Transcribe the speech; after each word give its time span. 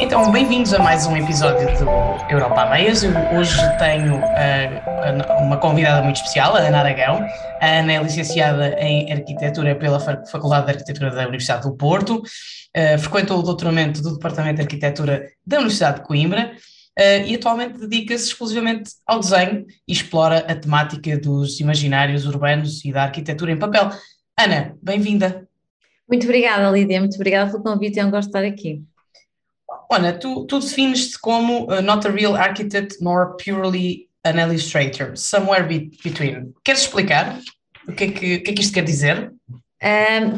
Então, 0.00 0.30
bem-vindos 0.30 0.72
a 0.72 0.78
mais 0.78 1.06
um 1.06 1.16
episódio 1.16 1.66
do 1.78 1.90
Europa 2.30 2.62
a 2.62 2.70
Meias. 2.70 3.02
Eu 3.02 3.10
hoje 3.36 3.56
tenho 3.78 4.16
uh, 4.16 5.42
uma 5.42 5.56
convidada 5.56 6.02
muito 6.02 6.16
especial, 6.16 6.54
a 6.54 6.60
Ana 6.60 6.78
Aragão. 6.78 7.26
A 7.60 7.66
Ana 7.66 7.94
é 7.94 8.02
licenciada 8.02 8.78
em 8.78 9.12
Arquitetura 9.12 9.74
pela 9.74 9.98
Faculdade 9.98 10.66
de 10.66 10.72
Arquitetura 10.72 11.10
da 11.10 11.22
Universidade 11.22 11.62
do 11.62 11.76
Porto, 11.76 12.18
uh, 12.18 12.98
frequentou 12.98 13.40
o 13.40 13.42
doutoramento 13.42 14.00
do 14.02 14.12
Departamento 14.12 14.56
de 14.56 14.62
Arquitetura 14.62 15.28
da 15.44 15.56
Universidade 15.56 16.00
de 16.00 16.06
Coimbra 16.06 16.52
uh, 16.98 17.26
e 17.26 17.34
atualmente 17.34 17.78
dedica-se 17.78 18.26
exclusivamente 18.26 18.90
ao 19.04 19.18
desenho 19.18 19.66
e 19.88 19.92
explora 19.92 20.38
a 20.46 20.54
temática 20.54 21.18
dos 21.18 21.58
imaginários 21.58 22.24
urbanos 22.24 22.84
e 22.84 22.92
da 22.92 23.02
arquitetura 23.02 23.50
em 23.50 23.58
papel. 23.58 23.90
Ana, 24.38 24.76
bem-vinda. 24.80 25.48
Muito 26.08 26.24
obrigada, 26.24 26.70
Lídia, 26.70 27.00
muito 27.00 27.14
obrigada 27.14 27.50
pelo 27.50 27.62
convite, 27.62 27.98
é 27.98 28.04
um 28.04 28.10
gosto 28.10 28.28
estar 28.28 28.44
aqui. 28.44 28.84
Ana, 29.92 30.12
tu, 30.12 30.46
tu 30.46 30.58
defines-te 30.60 31.18
como 31.20 31.66
uh, 31.66 31.80
not 31.80 32.06
a 32.06 32.10
real 32.10 32.34
architect 32.34 32.96
nor 33.00 33.36
purely 33.36 34.08
an 34.24 34.38
illustrator, 34.38 35.16
somewhere 35.16 35.66
be 35.66 35.90
between. 36.02 36.54
Queres 36.64 36.82
explicar 36.82 37.40
o 37.88 37.92
que 37.92 38.04
é 38.04 38.10
que, 38.10 38.38
que, 38.38 38.50
é 38.50 38.54
que 38.54 38.62
isto 38.62 38.74
quer 38.74 38.84
dizer? 38.84 39.32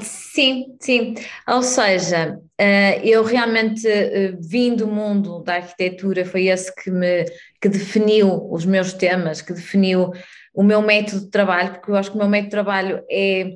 Sim, 0.01 0.77
sim. 0.81 1.15
Ou 1.47 1.63
seja, 1.63 2.39
uh, 2.61 3.01
eu 3.03 3.23
realmente 3.23 3.87
uh, 3.87 4.39
vim 4.41 4.75
do 4.75 4.87
mundo 4.87 5.43
da 5.43 5.57
arquitetura, 5.57 6.25
foi 6.25 6.47
esse 6.47 6.75
que 6.75 6.91
me 6.91 7.27
que 7.61 7.69
definiu 7.69 8.51
os 8.51 8.65
meus 8.65 8.93
temas, 8.93 9.43
que 9.43 9.53
definiu 9.53 10.13
o 10.55 10.63
meu 10.63 10.81
método 10.81 11.25
de 11.25 11.31
trabalho, 11.31 11.73
porque 11.73 11.91
eu 11.91 11.97
acho 11.97 12.11
que 12.11 12.17
o 12.17 12.19
meu 12.19 12.29
método 12.29 12.47
de 12.47 12.51
trabalho 12.51 13.05
é 13.11 13.51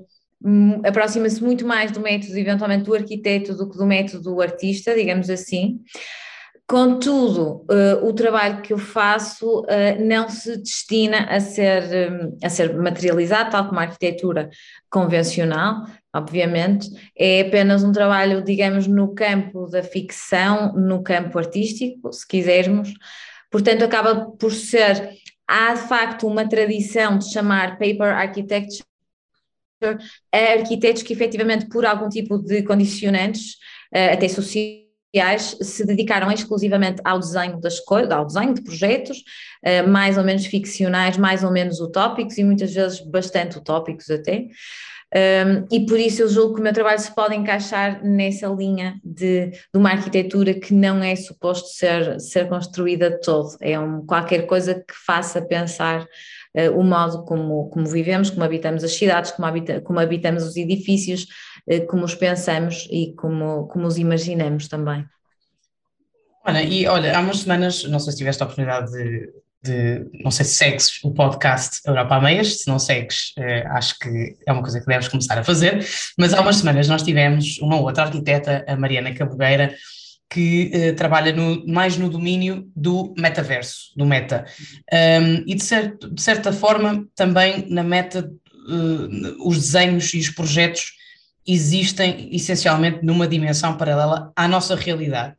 aproxima-se 0.85 1.43
muito 1.43 1.67
mais 1.67 1.91
do 1.91 2.01
método, 2.01 2.39
eventualmente, 2.39 2.85
do 2.85 2.95
arquiteto 2.95 3.55
do 3.55 3.69
que 3.69 3.77
do 3.77 3.87
método 3.87 4.23
do 4.23 4.41
artista, 4.41 4.95
digamos 4.95 5.29
assim. 5.29 5.81
Contudo, 6.71 7.65
uh, 7.71 8.07
o 8.07 8.13
trabalho 8.13 8.61
que 8.61 8.75
eu 8.75 8.79
faço 8.79 9.61
uh, 9.61 10.05
não 10.05 10.29
se 10.29 10.59
destina 10.59 11.25
a 11.25 11.41
ser, 11.41 12.13
um, 12.13 12.37
a 12.45 12.51
ser 12.51 12.77
materializado, 12.77 13.51
tal 13.51 13.67
como 13.69 13.81
a 13.81 13.85
arquitetura 13.85 14.51
convencional, 14.91 15.87
obviamente, 16.15 16.91
é 17.19 17.41
apenas 17.41 17.83
um 17.83 17.91
trabalho, 17.91 18.45
digamos, 18.45 18.87
no 18.87 19.15
campo 19.15 19.67
da 19.67 19.83
ficção, 19.83 20.75
no 20.75 21.03
campo 21.03 21.39
artístico, 21.39 22.13
se 22.13 22.29
quisermos. 22.29 22.93
Portanto, 23.51 23.83
acaba 23.83 24.27
por 24.33 24.53
ser, 24.53 25.15
há 25.49 25.73
de 25.73 25.89
facto 25.89 26.27
uma 26.27 26.47
tradição 26.47 27.17
de 27.17 27.33
chamar 27.33 27.79
paper 27.79 28.15
architecture 28.15 28.85
a 29.83 30.53
arquitetos 30.53 31.03
que 31.03 31.13
efetivamente 31.13 31.69
por 31.69 31.85
algum 31.87 32.09
tipo 32.09 32.39
de 32.39 32.63
condicionantes, 32.63 33.57
eh, 33.93 34.13
até 34.13 34.29
sociais, 34.29 35.57
se 35.61 35.87
dedicaram 35.87 36.31
exclusivamente 36.31 37.01
ao 37.05 37.19
desenho 37.19 37.61
das 37.61 37.81
coisas, 37.81 38.11
ao 38.11 38.27
desenho 38.27 38.55
de 38.55 38.63
projetos, 38.63 39.23
eh, 39.63 39.83
mais 39.83 40.19
ou 40.19 40.25
menos 40.25 40.47
ficcionais, 40.47 41.17
mais 41.17 41.43
ou 41.43 41.51
menos 41.51 41.81
utópicos 41.81 42.37
e 42.37 42.45
muitas 42.45 42.75
vezes 42.75 43.01
bastante 43.01 43.57
utópicos 43.59 44.11
até. 44.11 44.49
Um, 45.15 45.67
e 45.73 45.87
por 45.87 45.99
isso 45.99 46.21
eu 46.21 46.29
julgo 46.29 46.55
que 46.57 46.61
o 46.61 46.63
meu 46.63 46.73
trabalho 46.73 47.01
se 47.01 47.15
pode 47.15 47.35
encaixar 47.35 48.05
nessa 48.05 48.47
linha 48.49 49.01
de, 49.03 49.47
de 49.47 49.59
uma 49.75 49.91
arquitetura 49.91 50.53
que 50.53 50.75
não 50.75 51.03
é 51.03 51.17
suposto 51.17 51.69
ser, 51.69 52.21
ser 52.21 52.47
construída 52.47 53.19
todo, 53.19 53.57
é 53.63 53.81
um, 53.81 54.05
qualquer 54.05 54.47
coisa 54.47 54.75
que 54.75 54.95
faça 55.07 55.41
pensar 55.41 56.07
o 56.75 56.83
modo 56.83 57.25
como, 57.25 57.69
como 57.71 57.87
vivemos, 57.87 58.31
como 58.31 58.45
habitamos 58.45 58.83
as 58.85 58.93
cidades, 58.93 59.31
como, 59.33 59.47
habita, 59.47 59.81
como 59.81 60.01
habitamos 60.01 60.43
os 60.45 60.57
edifícios, 60.57 61.27
uh, 61.71 61.87
como 61.87 62.05
os 62.05 62.15
pensamos 62.15 62.89
e 62.91 63.15
como, 63.15 63.67
como 63.69 63.87
os 63.87 63.99
imaginamos 63.99 64.69
também. 64.69 65.05
Olha, 66.45 66.63
e 66.63 66.87
olha, 66.87 67.17
há 67.17 67.21
umas 67.21 67.41
semanas, 67.41 67.85
não 67.85 67.99
sei 67.99 68.13
se 68.13 68.19
tiveste 68.19 68.43
a 68.43 68.47
oportunidade 68.47 68.91
de, 68.91 69.33
de 69.63 70.23
não 70.25 70.31
sei 70.31 70.47
se 70.47 70.55
segues 70.55 71.05
o 71.05 71.13
podcast 71.13 71.81
Europa 71.87 72.15
a 72.15 72.21
Meias, 72.21 72.61
se 72.61 72.69
não 72.69 72.79
segues, 72.79 73.35
eh, 73.37 73.67
acho 73.67 73.99
que 73.99 74.37
é 74.47 74.53
uma 74.53 74.63
coisa 74.63 74.81
que 74.81 74.87
deves 74.87 75.09
começar 75.09 75.37
a 75.37 75.45
fazer, 75.45 75.85
mas 76.17 76.33
há 76.33 76.41
umas 76.41 76.57
semanas 76.57 76.89
nós 76.89 77.03
tivemos 77.03 77.59
uma 77.59 77.79
outra 77.79 78.05
arquiteta, 78.05 78.65
a 78.67 78.77
Mariana 78.77 79.15
Cabogueira, 79.15 79.75
que 80.31 80.71
uh, 80.75 80.97
trabalha 80.97 81.33
no, 81.33 81.67
mais 81.67 81.97
no 81.97 82.09
domínio 82.09 82.71
do 82.77 83.15
metaverso, 83.17 83.93
do 83.97 84.05
meta. 84.05 84.45
Um, 84.93 85.45
e 85.47 85.55
de, 85.55 85.63
certo, 85.63 86.11
de, 86.11 86.21
certa 86.21 86.53
forma 86.53 87.07
também 87.15 87.67
na 87.71 87.83
meta 87.83 88.31
uh, 88.69 89.49
os 89.49 89.57
desenhos 89.57 90.13
e 90.13 90.19
os 90.19 90.31
projetos 90.31 90.93
existem 91.47 92.29
essencialmente 92.35 93.03
numa 93.03 93.27
dimensão 93.27 93.77
paralela 93.77 94.31
à 94.37 94.47
nossa 94.47 94.77
realidade. 94.77 95.35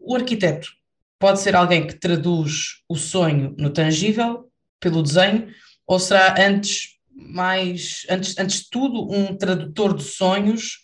O 0.00 0.16
arquiteto 0.16 0.68
pode 1.16 1.40
ser 1.40 1.54
alguém 1.54 1.86
que 1.86 1.94
traduz 1.94 2.82
o 2.88 2.96
sonho 2.96 3.54
no 3.56 3.70
tangível 3.70 4.50
pelo 4.80 5.00
desenho, 5.00 5.48
ou 5.86 6.00
será 6.00 6.34
antes 6.36 6.92
mais 7.14 8.04
antes, 8.10 8.36
antes 8.36 8.62
de 8.62 8.70
tudo 8.70 9.12
um 9.12 9.36
tradutor 9.36 9.96
de 9.96 10.02
sonhos 10.02 10.81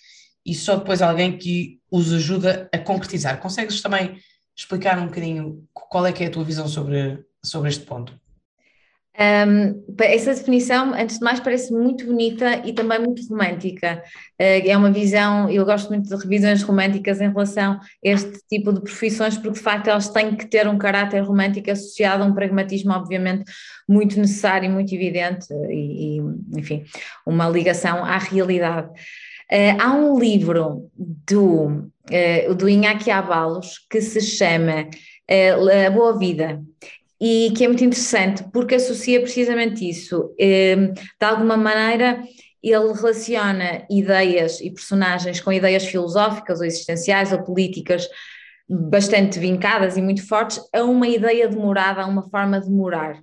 e 0.49 0.55
só 0.55 0.77
depois 0.77 1.03
alguém 1.03 1.37
que 1.37 1.79
os 1.91 2.13
ajuda 2.13 2.69
a 2.73 2.79
concretizar. 2.79 3.39
Consegues 3.39 3.83
também 3.83 4.19
explicar 4.57 4.99
um 4.99 5.07
bocadinho 5.07 5.63
qual 5.73 6.07
é 6.07 6.13
que 6.13 6.25
é 6.25 6.27
a 6.27 6.31
tua 6.31 6.43
visão 6.43 6.67
sobre, 6.67 7.23
sobre 7.45 7.69
este 7.69 7.85
ponto? 7.85 8.19
Um, 9.21 9.85
essa 10.01 10.33
definição, 10.33 10.95
antes 10.95 11.19
de 11.19 11.25
mais, 11.25 11.41
parece 11.41 11.73
muito 11.73 12.07
bonita 12.07 12.63
e 12.65 12.73
também 12.73 13.01
muito 13.01 13.27
romântica. 13.29 14.01
Uh, 14.41 14.63
é 14.65 14.77
uma 14.77 14.93
visão, 14.93 15.51
eu 15.51 15.65
gosto 15.65 15.89
muito 15.89 16.09
de 16.09 16.15
revisões 16.15 16.63
românticas 16.63 17.21
em 17.21 17.29
relação 17.29 17.73
a 17.73 17.81
este 18.03 18.39
tipo 18.49 18.73
de 18.73 18.81
profissões, 18.81 19.37
porque 19.37 19.59
de 19.59 19.61
facto 19.61 19.89
elas 19.89 20.09
têm 20.09 20.37
que 20.37 20.47
ter 20.47 20.69
um 20.69 20.79
caráter 20.79 21.21
romântico 21.21 21.69
associado 21.69 22.23
a 22.23 22.27
um 22.27 22.33
pragmatismo, 22.33 22.93
obviamente, 22.93 23.45
muito 23.89 24.19
necessário 24.21 24.67
e 24.67 24.73
muito 24.73 24.95
evidente, 24.95 25.53
e, 25.69 26.19
e 26.19 26.21
enfim, 26.57 26.85
uma 27.27 27.49
ligação 27.49 28.05
à 28.05 28.19
realidade. 28.19 28.89
Uh, 29.51 29.81
há 29.81 29.95
um 29.95 30.19
livro 30.19 30.91
do, 30.95 31.67
uh, 31.67 32.55
do 32.55 32.69
Iñaki 32.69 33.11
Abalos 33.11 33.79
que 33.91 34.01
se 34.03 34.21
chama 34.21 34.83
uh, 34.83 35.87
A 35.87 35.91
Boa 35.91 36.19
Vida 36.19 36.63
e 37.19 37.51
que 37.57 37.65
é 37.65 37.69
muito 37.69 37.83
interessante 37.83 38.45
porque 38.53 38.75
associa 38.75 39.21
precisamente 39.21 39.89
isso. 39.89 40.33
De 40.39 41.27
alguma 41.27 41.57
maneira, 41.57 42.23
ele 42.63 42.93
relaciona 42.93 43.85
ideias 43.91 44.61
e 44.61 44.71
personagens 44.71 45.41
com 45.41 45.53
ideias 45.53 45.85
filosóficas 45.85 46.61
ou 46.61 46.65
existenciais 46.65 47.33
ou 47.33 47.43
políticas 47.43 48.09
bastante 48.69 49.41
vincadas 49.41 49.97
e 49.97 50.03
muito 50.03 50.25
fortes 50.29 50.61
a 50.73 50.85
uma 50.85 51.09
ideia 51.09 51.49
de 51.49 51.57
morada, 51.57 52.03
a 52.03 52.07
uma 52.07 52.29
forma 52.31 52.61
de 52.61 52.71
morar. 52.71 53.21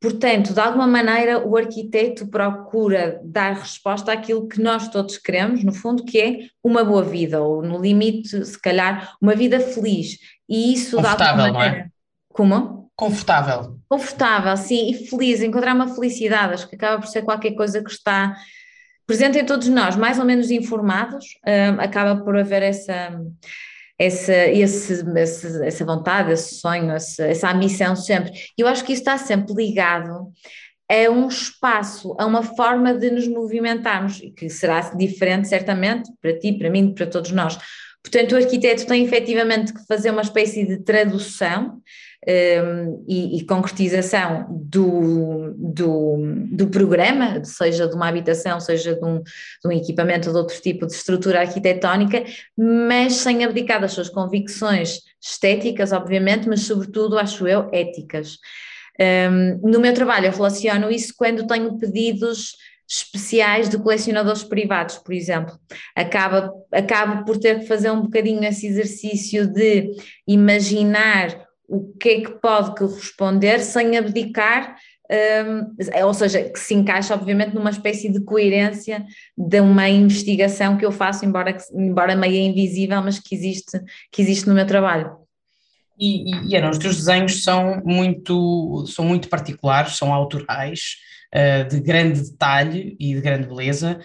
Portanto, 0.00 0.52
de 0.52 0.60
alguma 0.60 0.86
maneira, 0.86 1.46
o 1.46 1.56
arquiteto 1.56 2.26
procura 2.26 3.20
dar 3.24 3.54
resposta 3.54 4.12
àquilo 4.12 4.46
que 4.46 4.60
nós 4.60 4.88
todos 4.88 5.16
queremos, 5.16 5.64
no 5.64 5.72
fundo, 5.72 6.04
que 6.04 6.20
é 6.20 6.38
uma 6.62 6.84
boa 6.84 7.02
vida, 7.02 7.42
ou 7.42 7.62
no 7.62 7.80
limite, 7.80 8.44
se 8.44 8.60
calhar, 8.60 9.14
uma 9.20 9.34
vida 9.34 9.58
feliz. 9.60 10.18
E 10.48 10.74
isso 10.74 11.00
de 11.00 11.06
alguma 11.06 11.36
maneira. 11.36 11.52
Não 11.52 11.62
é? 11.62 11.88
Como? 12.28 12.90
Confortável. 12.94 13.78
Confortável, 13.88 14.56
sim, 14.56 14.90
e 14.90 15.08
feliz, 15.08 15.40
encontrar 15.40 15.74
uma 15.74 15.94
felicidade, 15.94 16.54
acho 16.54 16.68
que 16.68 16.76
acaba 16.76 17.00
por 17.00 17.08
ser 17.08 17.22
qualquer 17.22 17.52
coisa 17.52 17.82
que 17.82 17.90
está 17.90 18.36
presente 19.06 19.38
em 19.38 19.44
todos 19.44 19.68
nós, 19.68 19.96
mais 19.96 20.18
ou 20.18 20.24
menos 20.24 20.50
informados, 20.50 21.26
um, 21.46 21.80
acaba 21.80 22.22
por 22.22 22.36
haver 22.38 22.62
essa 22.62 23.10
essa, 23.98 24.34
esse, 24.34 25.04
esse, 25.16 25.64
essa 25.64 25.84
vontade, 25.84 26.32
esse 26.32 26.56
sonho, 26.56 26.90
essa, 26.92 27.24
essa 27.24 27.50
ambição 27.50 27.94
sempre. 27.94 28.32
E 28.58 28.62
eu 28.62 28.66
acho 28.66 28.84
que 28.84 28.92
isso 28.92 29.02
está 29.02 29.16
sempre 29.16 29.54
ligado 29.54 30.32
a 30.90 31.10
um 31.10 31.28
espaço, 31.28 32.14
a 32.18 32.26
uma 32.26 32.42
forma 32.42 32.92
de 32.94 33.10
nos 33.10 33.26
movimentarmos, 33.26 34.20
que 34.36 34.50
será 34.50 34.80
diferente 34.80 35.48
certamente 35.48 36.10
para 36.20 36.38
ti, 36.38 36.52
para 36.52 36.70
mim, 36.70 36.92
para 36.92 37.06
todos 37.06 37.30
nós. 37.30 37.58
Portanto, 38.02 38.32
o 38.32 38.36
arquiteto 38.36 38.86
tem 38.86 39.02
efetivamente 39.02 39.72
que 39.72 39.86
fazer 39.86 40.10
uma 40.10 40.20
espécie 40.20 40.66
de 40.66 40.78
tradução 40.78 41.80
um, 42.26 43.04
e, 43.06 43.38
e, 43.38 43.46
concretização 43.46 44.46
do, 44.50 45.54
do, 45.56 46.16
do, 46.50 46.66
programa, 46.68 47.44
seja 47.44 47.86
de 47.86 47.94
uma 47.94 48.08
habitação, 48.08 48.58
seja 48.60 48.94
de 48.94 49.04
um, 49.04 49.22
de 49.22 49.68
um 49.68 49.72
equipamento 49.72 50.30
de 50.30 50.36
outro 50.36 50.58
tipo 50.60 50.86
de 50.86 50.94
estrutura 50.94 51.40
arquitetónica, 51.40 52.24
mas 52.56 53.14
sem 53.14 53.44
abdicar 53.44 53.80
das 53.80 53.92
suas 53.92 54.08
convicções 54.08 55.00
estéticas, 55.20 55.92
obviamente, 55.92 56.48
mas 56.48 56.62
sobretudo, 56.62 57.18
acho 57.18 57.46
eu, 57.46 57.68
éticas. 57.72 58.38
Um, 58.98 59.70
no 59.70 59.80
meu 59.80 59.92
trabalho, 59.92 60.26
eu 60.26 60.32
relaciono 60.32 60.90
isso 60.90 61.12
quando 61.16 61.46
tenho 61.46 61.76
pedidos 61.76 62.54
especiais 62.88 63.68
de 63.68 63.78
colecionadores 63.78 64.44
privados, 64.44 64.98
por 64.98 65.12
exemplo. 65.12 65.58
Acaba, 65.96 66.52
acabo 66.72 67.24
por 67.24 67.38
ter 67.38 67.60
que 67.60 67.66
fazer 67.66 67.90
um 67.90 68.02
bocadinho 68.02 68.44
esse 68.44 68.66
exercício 68.66 69.46
de 69.46 69.90
imaginar 70.26 71.43
o 71.68 71.94
que 71.94 72.08
é 72.08 72.20
que 72.20 72.30
pode 72.32 72.74
corresponder 72.76 73.60
sem 73.60 73.96
abdicar 73.96 74.76
um, 75.10 76.06
ou 76.06 76.14
seja, 76.14 76.42
que 76.42 76.58
se 76.58 76.74
encaixa 76.74 77.14
obviamente 77.14 77.54
numa 77.54 77.70
espécie 77.70 78.10
de 78.10 78.20
coerência 78.20 79.04
de 79.36 79.60
uma 79.60 79.88
investigação 79.88 80.78
que 80.78 80.84
eu 80.84 80.90
faço, 80.90 81.24
embora, 81.24 81.56
embora 81.74 82.16
meio 82.16 82.36
invisível, 82.36 83.02
mas 83.02 83.18
que 83.18 83.34
existe, 83.34 83.80
que 84.10 84.22
existe 84.22 84.48
no 84.48 84.54
meu 84.54 84.66
trabalho. 84.66 85.16
E, 85.98 86.32
e, 86.32 86.56
e 86.56 86.68
os 86.68 86.78
teus 86.78 86.96
desenhos 86.96 87.44
são 87.44 87.82
muito, 87.84 88.84
são 88.86 89.04
muito 89.04 89.28
particulares, 89.28 89.96
são 89.96 90.12
autorais, 90.12 90.96
uh, 91.34 91.68
de 91.68 91.80
grande 91.80 92.22
detalhe 92.22 92.96
e 92.98 93.14
de 93.14 93.20
grande 93.20 93.46
beleza. 93.46 94.00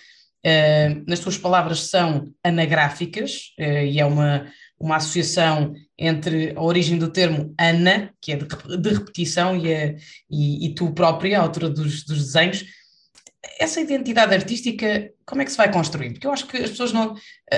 Uh, 0.45 1.03
nas 1.07 1.19
tuas 1.19 1.37
palavras 1.37 1.89
são 1.89 2.29
anagráficas, 2.43 3.53
uh, 3.57 3.63
e 3.63 3.99
é 3.99 4.05
uma, 4.05 4.45
uma 4.79 4.95
associação 4.95 5.73
entre 5.97 6.53
a 6.55 6.61
origem 6.61 6.97
do 6.97 7.09
termo 7.09 7.53
Ana, 7.59 8.11
que 8.21 8.31
é 8.31 8.35
de, 8.37 8.45
de 8.77 8.89
repetição, 8.89 9.55
e, 9.57 9.73
a, 9.73 9.95
e, 10.29 10.67
e, 10.67 10.73
tu 10.73 10.91
própria, 10.93 11.39
a 11.39 11.43
autora 11.43 11.69
dos, 11.69 12.03
dos 12.03 12.25
desenhos. 12.25 12.65
Essa 13.59 13.81
identidade 13.81 14.33
artística, 14.33 15.11
como 15.25 15.41
é 15.41 15.45
que 15.45 15.51
se 15.51 15.57
vai 15.57 15.71
construir? 15.71 16.11
Porque 16.11 16.27
eu 16.27 16.31
acho 16.31 16.47
que 16.47 16.57
as 16.57 16.69
pessoas 16.69 16.93
não. 16.93 17.15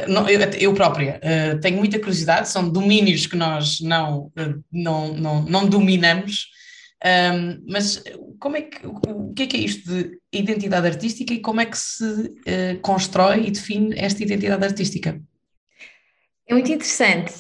não 0.08 0.28
eu, 0.28 0.40
eu, 0.40 0.74
própria 0.74 1.20
uh, 1.20 1.60
tenho 1.60 1.78
muita 1.78 2.00
curiosidade, 2.00 2.50
são 2.50 2.70
domínios 2.70 3.28
que 3.28 3.36
nós 3.36 3.80
não, 3.82 4.32
não, 4.72 5.14
não, 5.14 5.44
não 5.44 5.68
dominamos, 5.68 6.48
um, 7.04 7.64
mas 7.68 8.04
como 8.40 8.58
é 8.58 8.62
que, 8.62 8.86
o 8.86 9.34
que 9.34 9.44
é 9.44 9.48
que 9.48 9.58
é 9.58 9.60
isto 9.62 9.92
de 9.92 10.20
identidade 10.32 10.88
artística 10.88 11.34
e 11.34 11.40
como 11.40 11.62
é 11.62 11.66
que 11.66 11.78
se 11.78 12.04
uh, 12.04 12.80
constrói 12.82 13.48
e 13.48 13.52
define 13.52 13.96
esta 13.98 14.22
identidade 14.22 14.64
artística? 14.64 15.20
É 16.48 16.54
muito 16.54 16.72
interessante, 16.72 17.34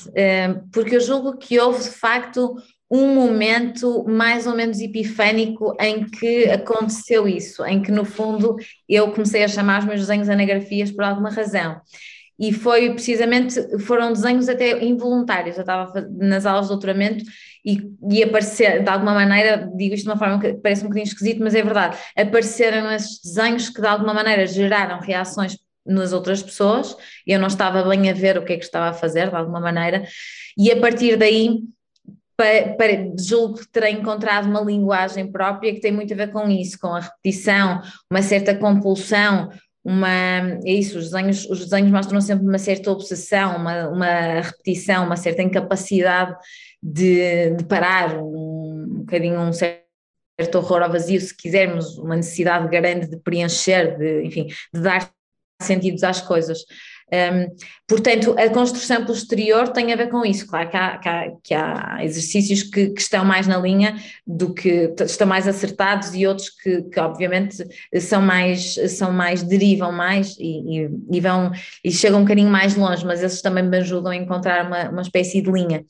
porque 0.71 0.95
eu 0.95 1.01
julgo 1.01 1.37
que 1.37 1.59
houve 1.59 1.83
de 1.83 1.89
facto 1.89 2.55
um 2.89 3.15
momento 3.15 4.03
mais 4.05 4.45
ou 4.45 4.53
menos 4.53 4.81
epifânico 4.81 5.75
em 5.79 6.03
que 6.05 6.49
aconteceu 6.49 7.25
isso, 7.25 7.65
em 7.65 7.81
que 7.81 7.91
no 7.91 8.03
fundo 8.03 8.57
eu 8.87 9.11
comecei 9.11 9.43
a 9.45 9.47
chamar 9.47 9.79
os 9.79 9.85
meus 9.85 10.01
desenhos 10.01 10.27
anagrafias 10.27 10.91
por 10.91 11.05
alguma 11.05 11.29
razão. 11.29 11.79
E 12.37 12.51
foi 12.51 12.91
precisamente, 12.91 13.77
foram 13.79 14.11
desenhos 14.11 14.49
até 14.49 14.83
involuntários. 14.83 15.57
Eu 15.57 15.61
estava 15.61 15.93
nas 16.17 16.45
aulas 16.45 16.65
de 16.65 16.69
doutoramento 16.71 17.23
e, 17.63 17.81
e 18.09 18.23
aparecer, 18.23 18.83
de 18.83 18.89
alguma 18.89 19.13
maneira, 19.13 19.69
digo 19.75 19.93
isto 19.93 20.05
de 20.05 20.09
uma 20.09 20.17
forma 20.17 20.39
que 20.39 20.55
parece 20.55 20.81
um 20.81 20.87
bocadinho 20.87 21.07
esquisito, 21.07 21.41
mas 21.41 21.53
é 21.55 21.61
verdade, 21.61 21.97
apareceram 22.17 22.91
esses 22.91 23.21
desenhos 23.21 23.69
que 23.69 23.79
de 23.79 23.87
alguma 23.87 24.13
maneira 24.13 24.45
geraram 24.47 24.99
reações 24.99 25.55
nas 25.85 26.13
outras 26.13 26.43
pessoas, 26.43 26.95
eu 27.25 27.39
não 27.39 27.47
estava 27.47 27.83
bem 27.83 28.09
a 28.09 28.13
ver 28.13 28.37
o 28.37 28.45
que 28.45 28.53
é 28.53 28.57
que 28.57 28.63
estava 28.65 28.89
a 28.89 28.93
fazer, 28.93 29.29
de 29.29 29.35
alguma 29.35 29.59
maneira, 29.59 30.03
e 30.57 30.71
a 30.71 30.79
partir 30.79 31.17
daí 31.17 31.61
para, 32.37 32.73
para, 32.73 33.13
julgo 33.19 33.59
que 33.59 33.67
terei 33.67 33.91
encontrado 33.91 34.47
uma 34.47 34.61
linguagem 34.61 35.31
própria 35.31 35.73
que 35.73 35.79
tem 35.79 35.91
muito 35.91 36.13
a 36.13 36.17
ver 36.17 36.31
com 36.31 36.49
isso, 36.49 36.79
com 36.79 36.87
a 36.87 36.99
repetição, 36.99 37.81
uma 38.09 38.21
certa 38.21 38.55
compulsão, 38.55 39.49
uma, 39.83 40.59
é 40.65 40.71
isso, 40.71 40.97
os 40.97 41.11
desenhos, 41.11 41.45
os 41.49 41.59
desenhos 41.59 41.91
mostram 41.91 42.21
sempre 42.21 42.45
uma 42.45 42.57
certa 42.57 42.91
obsessão, 42.91 43.57
uma, 43.57 43.87
uma 43.89 44.41
repetição, 44.41 45.05
uma 45.05 45.17
certa 45.17 45.41
incapacidade 45.41 46.35
de, 46.81 47.51
de 47.51 47.63
parar, 47.65 48.17
um, 48.17 48.85
um 48.87 48.99
bocadinho 48.99 49.39
um 49.39 49.53
certo 49.53 50.55
horror 50.55 50.83
ao 50.83 50.91
vazio, 50.91 51.19
se 51.19 51.35
quisermos, 51.35 51.97
uma 51.97 52.15
necessidade 52.15 52.67
grande 52.69 53.07
de 53.07 53.17
preencher, 53.17 53.97
de, 53.97 54.23
enfim, 54.23 54.47
de 54.73 54.81
dar 54.81 55.11
sentidos 55.63 56.03
às 56.03 56.21
coisas. 56.21 56.59
Um, 57.13 57.53
portanto, 57.89 58.33
a 58.39 58.49
construção 58.49 59.05
posterior 59.05 59.67
tem 59.67 59.91
a 59.91 59.97
ver 59.97 60.09
com 60.09 60.25
isso. 60.25 60.47
Claro 60.47 60.69
que 60.69 60.77
há, 60.77 60.97
que 60.97 61.09
há, 61.09 61.31
que 61.43 61.53
há 61.53 61.97
exercícios 62.01 62.63
que, 62.63 62.91
que, 62.91 63.01
estão 63.01 63.25
mais 63.25 63.45
na 63.47 63.57
linha 63.57 63.97
do 64.25 64.53
que 64.53 64.93
estão 65.01 65.27
mais 65.27 65.45
acertados 65.45 66.15
e 66.15 66.25
outros 66.25 66.49
que, 66.49 66.83
que 66.83 66.99
obviamente 67.01 67.57
são 67.99 68.21
mais, 68.21 68.75
são 68.97 69.11
mais, 69.11 69.43
derivam 69.43 69.91
mais 69.91 70.37
e, 70.39 70.83
e, 70.83 70.89
e, 71.11 71.19
vão 71.19 71.51
e 71.83 71.91
chegam 71.91 72.19
um 72.19 72.23
bocadinho 72.23 72.49
mais 72.49 72.75
longe, 72.75 73.05
mas 73.05 73.21
esses 73.21 73.41
também 73.41 73.63
me 73.63 73.77
ajudam 73.77 74.13
a 74.13 74.15
encontrar 74.15 74.65
uma, 74.65 74.89
uma 74.89 75.01
espécie 75.01 75.41
de 75.41 75.51
linha. 75.51 75.83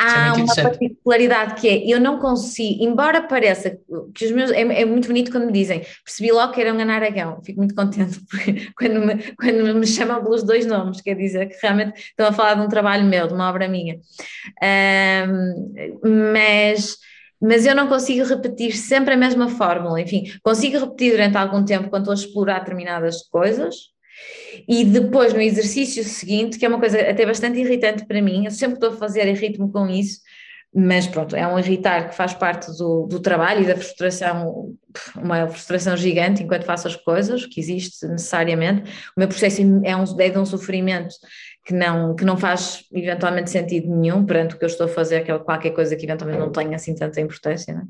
É 0.00 0.02
há 0.02 0.34
uma 0.34 0.54
particularidade 0.54 1.60
que 1.60 1.68
é, 1.68 1.86
eu 1.86 2.00
não 2.00 2.18
consigo, 2.18 2.82
embora 2.82 3.22
pareça 3.22 3.78
que 4.12 4.24
os 4.24 4.32
meus, 4.32 4.50
é, 4.50 4.60
é, 4.60 4.84
muito 4.84 5.06
bonito 5.06 5.30
quando 5.30 5.46
me 5.46 5.52
dizem, 5.52 5.86
percebi 6.04 6.32
logo 6.32 6.52
que 6.52 6.60
era 6.60 6.74
um 6.74 6.80
Anaragão, 6.80 7.40
fico 7.44 7.60
muito 7.60 7.76
contente 7.76 8.20
quando 8.76 9.00
me, 9.00 9.34
quando 9.36 9.74
me 9.74 9.86
chamam 9.86 10.20
pelos 10.22 10.42
dois 10.42 10.66
nomes, 10.66 11.00
quer 11.00 11.14
dizer 11.14 11.46
que 11.46 11.56
realmente 11.62 11.96
estão 11.96 12.26
a 12.26 12.32
falar 12.32 12.54
de 12.54 12.62
um 12.62 12.68
trabalho 12.68 13.04
meu, 13.04 13.28
de 13.28 13.34
uma 13.34 13.48
obra 13.48 13.68
minha, 13.68 14.00
um, 15.28 16.32
mas, 16.32 16.96
mas 17.40 17.64
eu 17.64 17.74
não 17.74 17.86
consigo 17.86 18.26
repetir 18.26 18.76
sempre 18.76 19.14
a 19.14 19.16
mesma 19.16 19.48
fórmula, 19.48 20.00
enfim, 20.00 20.24
consigo 20.42 20.76
repetir 20.76 21.12
durante 21.12 21.36
algum 21.36 21.64
tempo 21.64 21.88
quando 21.88 22.02
estou 22.02 22.12
a 22.12 22.16
explorar 22.16 22.58
determinadas 22.58 23.22
coisas, 23.28 23.93
e 24.68 24.84
depois, 24.84 25.32
no 25.32 25.40
exercício 25.40 26.04
seguinte, 26.04 26.58
que 26.58 26.64
é 26.64 26.68
uma 26.68 26.78
coisa 26.78 27.00
até 27.00 27.26
bastante 27.26 27.58
irritante 27.58 28.06
para 28.06 28.22
mim, 28.22 28.44
eu 28.44 28.50
sempre 28.50 28.74
estou 28.74 28.90
a 28.90 28.96
fazer 28.96 29.26
irrito-me 29.26 29.70
com 29.70 29.88
isso, 29.88 30.20
mas 30.76 31.06
pronto, 31.06 31.36
é 31.36 31.46
um 31.46 31.56
irritar 31.56 32.08
que 32.08 32.16
faz 32.16 32.34
parte 32.34 32.66
do, 32.76 33.06
do 33.06 33.20
trabalho 33.20 33.62
e 33.62 33.66
da 33.66 33.76
frustração, 33.76 34.74
uma 35.14 35.46
frustração 35.46 35.96
gigante 35.96 36.42
enquanto 36.42 36.64
faço 36.64 36.88
as 36.88 36.96
coisas, 36.96 37.46
que 37.46 37.60
existe 37.60 38.04
necessariamente. 38.08 38.90
O 39.16 39.20
meu 39.20 39.28
processo 39.28 39.62
é, 39.84 39.96
um, 39.96 40.20
é 40.20 40.30
de 40.30 40.38
um 40.38 40.44
sofrimento 40.44 41.14
que 41.64 41.72
não, 41.72 42.16
que 42.16 42.24
não 42.24 42.36
faz 42.36 42.84
eventualmente 42.92 43.50
sentido 43.50 43.88
nenhum 43.88 44.26
perante 44.26 44.56
o 44.56 44.58
que 44.58 44.64
eu 44.64 44.68
estou 44.68 44.86
a 44.86 44.88
fazer, 44.88 45.24
que 45.24 45.30
é 45.30 45.38
qualquer 45.38 45.70
coisa 45.70 45.94
que 45.94 46.04
eventualmente 46.04 46.40
não 46.40 46.50
tenha 46.50 46.74
assim 46.74 46.94
tanta 46.94 47.20
importância, 47.20 47.70
é? 47.70 47.80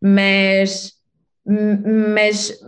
mas, 0.00 0.92
mas 1.44 2.58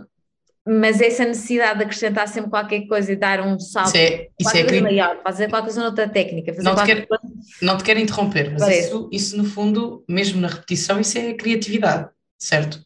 mas 0.67 1.01
essa 1.01 1.25
necessidade 1.25 1.79
de 1.79 1.85
acrescentar 1.85 2.27
sempre 2.27 2.49
qualquer 2.49 2.81
coisa 2.87 3.11
e 3.11 3.15
dar 3.15 3.41
um 3.41 3.59
salto, 3.59 3.87
isso 3.87 3.97
é, 3.97 4.27
isso 4.39 4.57
é 4.57 4.81
maior, 4.81 5.21
fazer 5.23 5.49
qualquer 5.49 5.65
coisa 5.65 5.81
noutra 5.81 6.07
técnica, 6.07 6.53
fazer 6.53 6.63
não, 6.63 6.75
te 6.75 6.85
quer, 6.85 7.07
coisa... 7.07 7.23
não 7.61 7.77
te 7.77 7.83
quero 7.83 7.99
interromper, 7.99 8.51
mas 8.51 8.67
isso, 8.67 9.09
isso 9.11 9.37
no 9.37 9.45
fundo, 9.45 10.03
mesmo 10.07 10.39
na 10.39 10.47
repetição, 10.47 10.99
isso 10.99 11.17
é 11.17 11.33
criatividade, 11.33 12.09
certo? 12.37 12.79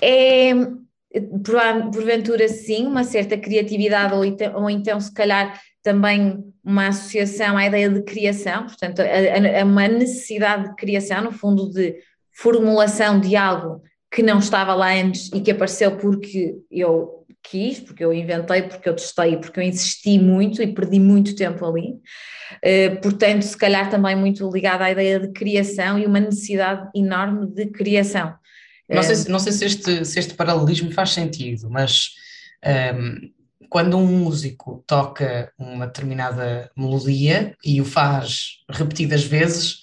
É, 0.00 0.52
porventura 1.92 2.48
sim, 2.48 2.86
uma 2.86 3.04
certa 3.04 3.36
criatividade 3.36 4.14
ou 4.14 4.24
então, 4.24 4.62
ou 4.62 4.70
então 4.70 5.00
se 5.00 5.12
calhar 5.12 5.60
também 5.82 6.44
uma 6.64 6.88
associação 6.88 7.56
à 7.56 7.66
ideia 7.66 7.88
de 7.88 8.02
criação, 8.02 8.64
portanto, 8.66 9.00
a, 9.00 9.04
a, 9.04 9.62
a 9.62 9.64
uma 9.64 9.88
necessidade 9.88 10.70
de 10.70 10.76
criação, 10.76 11.22
no 11.22 11.32
fundo 11.32 11.70
de 11.70 11.96
formulação 12.32 13.18
de 13.18 13.34
algo 13.34 13.82
que 14.10 14.22
não 14.22 14.38
estava 14.38 14.74
lá 14.74 14.94
antes 14.94 15.30
e 15.32 15.40
que 15.40 15.50
apareceu 15.50 15.96
porque 15.96 16.56
eu 16.70 17.26
quis, 17.42 17.80
porque 17.80 18.04
eu 18.04 18.12
inventei, 18.12 18.62
porque 18.62 18.88
eu 18.88 18.94
testei, 18.94 19.36
porque 19.36 19.60
eu 19.60 19.64
insisti 19.64 20.18
muito 20.18 20.62
e 20.62 20.72
perdi 20.72 20.98
muito 20.98 21.36
tempo 21.36 21.64
ali. 21.64 21.92
Uh, 22.64 23.00
portanto, 23.00 23.42
se 23.42 23.56
calhar 23.56 23.88
também 23.90 24.16
muito 24.16 24.48
ligada 24.50 24.84
à 24.84 24.90
ideia 24.90 25.20
de 25.20 25.28
criação 25.32 25.98
e 25.98 26.06
uma 26.06 26.20
necessidade 26.20 26.88
enorme 26.94 27.46
de 27.46 27.66
criação. 27.66 28.34
Não 28.88 29.02
sei, 29.02 29.16
se, 29.16 29.28
não 29.28 29.38
sei 29.38 29.52
se, 29.52 29.64
este, 29.64 30.04
se 30.04 30.18
este 30.18 30.34
paralelismo 30.34 30.92
faz 30.92 31.10
sentido, 31.10 31.68
mas 31.68 32.10
um, 32.64 32.70
ehm, 32.70 33.36
quando 33.68 33.96
um 33.96 34.06
músico 34.06 34.84
toca 34.86 35.52
uma 35.58 35.86
determinada 35.86 36.70
melodia 36.76 37.56
e 37.64 37.80
o 37.80 37.84
faz 37.84 38.62
repetidas 38.70 39.24
vezes, 39.24 39.82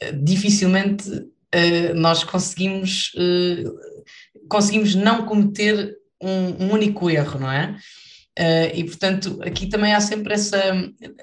eh, 0.00 0.12
dificilmente 0.12 1.10
uh, 1.54 1.94
nós 1.94 2.24
conseguimos, 2.24 3.12
uh, 3.14 4.48
conseguimos 4.48 4.94
não 4.94 5.26
cometer 5.26 5.96
um, 6.20 6.64
um, 6.64 6.72
único 6.72 7.10
erro, 7.10 7.40
não 7.40 7.50
é? 7.50 7.76
Uh, 8.38 8.74
e 8.74 8.84
portanto, 8.84 9.40
aqui 9.42 9.66
também 9.66 9.94
há 9.94 10.00
sempre 10.00 10.34
essa, 10.34 10.62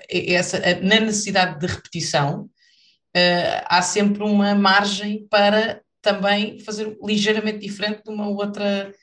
essa 0.10 0.60
na 0.82 1.00
necessidade 1.00 1.60
de 1.60 1.68
repetição, 1.68 2.50
há 3.68 3.82
sempre 3.82 4.24
uma 4.24 4.54
margem 4.54 5.26
para 5.30 5.82
também 6.02 6.60
fazer 6.60 6.98
ligeiramente 7.02 7.60
diferente 7.60 8.04
de 8.04 8.10
uma 8.10 8.28
outra, 8.28 8.94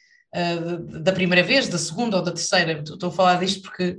da 1.02 1.12
primeira 1.12 1.43
vez, 1.43 1.67
da 1.67 1.79
segunda 1.79 2.19
ou 2.19 2.23
da 2.23 2.31
terceira. 2.31 2.83
Estou 2.87 3.09
a 3.09 3.12
falar 3.12 3.41
disto 3.41 3.62
porque 3.62 3.97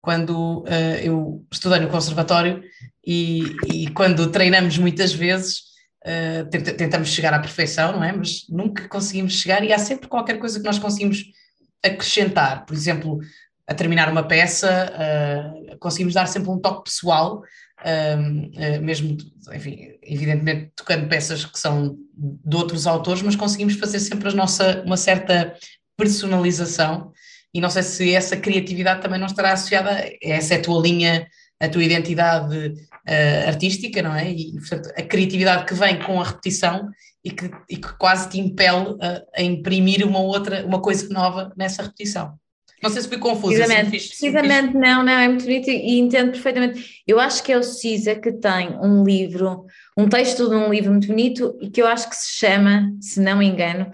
quando 0.00 0.64
eu 1.02 1.44
estudei 1.52 1.78
no 1.78 1.90
conservatório 1.90 2.62
e, 3.06 3.54
e 3.70 3.90
quando 3.90 4.30
treinamos 4.30 4.78
muitas 4.78 5.12
vezes, 5.12 5.69
Uh, 6.06 6.48
tentamos 6.48 7.08
chegar 7.08 7.34
à 7.34 7.38
perfeição, 7.38 7.92
não 7.92 8.02
é? 8.02 8.12
Mas 8.12 8.46
nunca 8.48 8.88
conseguimos 8.88 9.34
chegar 9.34 9.62
e 9.62 9.72
há 9.72 9.78
sempre 9.78 10.08
qualquer 10.08 10.38
coisa 10.38 10.58
que 10.58 10.64
nós 10.64 10.78
conseguimos 10.78 11.24
acrescentar. 11.84 12.64
Por 12.64 12.74
exemplo, 12.74 13.18
a 13.66 13.74
terminar 13.74 14.10
uma 14.10 14.22
peça, 14.22 14.92
uh, 14.92 15.78
conseguimos 15.78 16.14
dar 16.14 16.26
sempre 16.26 16.50
um 16.50 16.58
toque 16.58 16.84
pessoal, 16.84 17.42
uh, 17.82 18.82
mesmo, 18.82 19.16
enfim, 19.52 19.98
evidentemente 20.02 20.72
tocando 20.74 21.08
peças 21.08 21.44
que 21.44 21.58
são 21.58 21.96
de 22.16 22.56
outros 22.56 22.86
autores, 22.86 23.22
mas 23.22 23.36
conseguimos 23.36 23.74
fazer 23.74 24.00
sempre 24.00 24.30
a 24.30 24.32
nossa, 24.32 24.82
uma 24.86 24.96
certa 24.96 25.54
personalização 25.96 27.12
e 27.52 27.60
não 27.60 27.68
sei 27.68 27.82
se 27.82 28.14
essa 28.14 28.36
criatividade 28.36 29.02
também 29.02 29.18
não 29.18 29.26
estará 29.26 29.52
associada, 29.52 30.08
essa 30.22 30.54
é 30.54 30.56
a 30.56 30.62
tua 30.62 30.80
linha, 30.80 31.26
a 31.58 31.68
tua 31.68 31.84
identidade 31.84 32.74
uh, 33.08 33.48
artística, 33.48 34.02
não 34.02 34.14
é? 34.14 34.30
E, 34.30 34.52
portanto, 34.52 34.90
a 34.96 35.02
criatividade 35.02 35.66
que 35.66 35.74
vem 35.74 35.98
com 36.00 36.20
a 36.20 36.24
repetição 36.24 36.88
e 37.24 37.30
que, 37.30 37.50
e 37.68 37.76
que 37.76 37.92
quase 37.98 38.30
te 38.30 38.40
impele 38.40 38.96
a, 39.00 39.22
a, 39.36 39.42
imprimir 39.42 40.06
uma 40.06 40.20
outra, 40.20 40.64
uma 40.66 40.80
coisa 40.80 41.08
nova 41.12 41.52
nessa 41.56 41.82
repetição. 41.82 42.38
Não 42.82 42.88
sei 42.88 43.02
se 43.02 43.08
fui 43.08 43.18
confusa. 43.18 43.56
Precisamente, 43.56 43.90
fiz, 43.90 44.08
precisamente 44.08 44.74
não, 44.74 45.04
não, 45.04 45.12
é 45.12 45.28
muito 45.28 45.44
bonito 45.44 45.68
e 45.68 45.98
entendo 45.98 46.32
perfeitamente. 46.32 47.02
Eu 47.06 47.20
acho 47.20 47.42
que 47.42 47.52
é 47.52 47.58
o 47.58 47.62
Cisa 47.62 48.14
que 48.14 48.32
tem 48.32 48.74
um 48.80 49.04
livro, 49.04 49.66
um 49.96 50.08
texto 50.08 50.48
de 50.48 50.54
um 50.54 50.70
livro 50.70 50.90
muito 50.90 51.08
bonito 51.08 51.58
e 51.60 51.68
que 51.68 51.82
eu 51.82 51.86
acho 51.86 52.08
que 52.08 52.16
se 52.16 52.38
chama, 52.38 52.90
se 52.98 53.20
não 53.20 53.36
me 53.36 53.46
engano, 53.46 53.90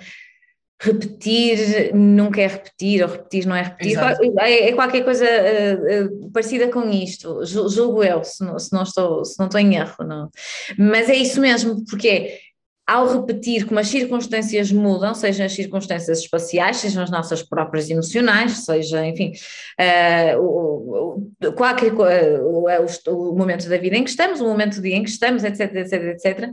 repetir 0.80 1.94
nunca 1.94 2.40
é 2.40 2.46
repetir, 2.46 3.02
ou 3.02 3.08
repetir 3.08 3.46
não 3.46 3.56
é 3.56 3.62
repetir, 3.62 3.98
é, 4.38 4.68
é, 4.68 4.72
qualquer 4.72 5.04
coisa 5.04 5.24
uh, 5.24 6.04
uh, 6.04 6.30
parecida 6.30 6.68
com 6.68 6.88
isto, 6.90 7.44
julgo 7.44 8.04
eu, 8.04 8.22
se 8.22 8.44
não, 8.44 8.58
se 8.58 8.72
não, 8.72 8.82
estou, 8.82 9.24
se 9.24 9.38
não 9.38 9.46
estou 9.46 9.60
em 9.60 9.76
erro, 9.76 10.04
não. 10.04 10.30
mas 10.78 11.08
é 11.08 11.14
isso 11.14 11.40
mesmo, 11.40 11.82
porque 11.86 12.40
ao 12.86 13.08
repetir 13.08 13.66
como 13.66 13.80
as 13.80 13.88
circunstâncias 13.88 14.70
mudam, 14.70 15.12
sejam 15.12 15.44
as 15.46 15.52
circunstâncias 15.52 16.20
espaciais, 16.20 16.76
sejam 16.76 17.02
as 17.02 17.10
nossas 17.10 17.42
próprias 17.42 17.90
emocionais, 17.90 18.58
seja, 18.58 19.04
enfim, 19.04 19.32
uh, 19.80 20.40
o, 20.40 21.30
o, 21.42 21.52
qualquer 21.52 21.92
o, 21.92 22.66
o, 22.66 23.30
o, 23.32 23.36
momento 23.36 23.68
da 23.68 23.76
vida 23.76 23.96
em 23.96 24.04
que 24.04 24.10
estamos, 24.10 24.40
o 24.40 24.44
momento 24.44 24.76
do 24.76 24.82
dia 24.82 24.94
em 24.94 25.02
que 25.02 25.10
estamos, 25.10 25.42
etc, 25.42 25.74
etc, 25.74 25.92
etc, 25.92 26.50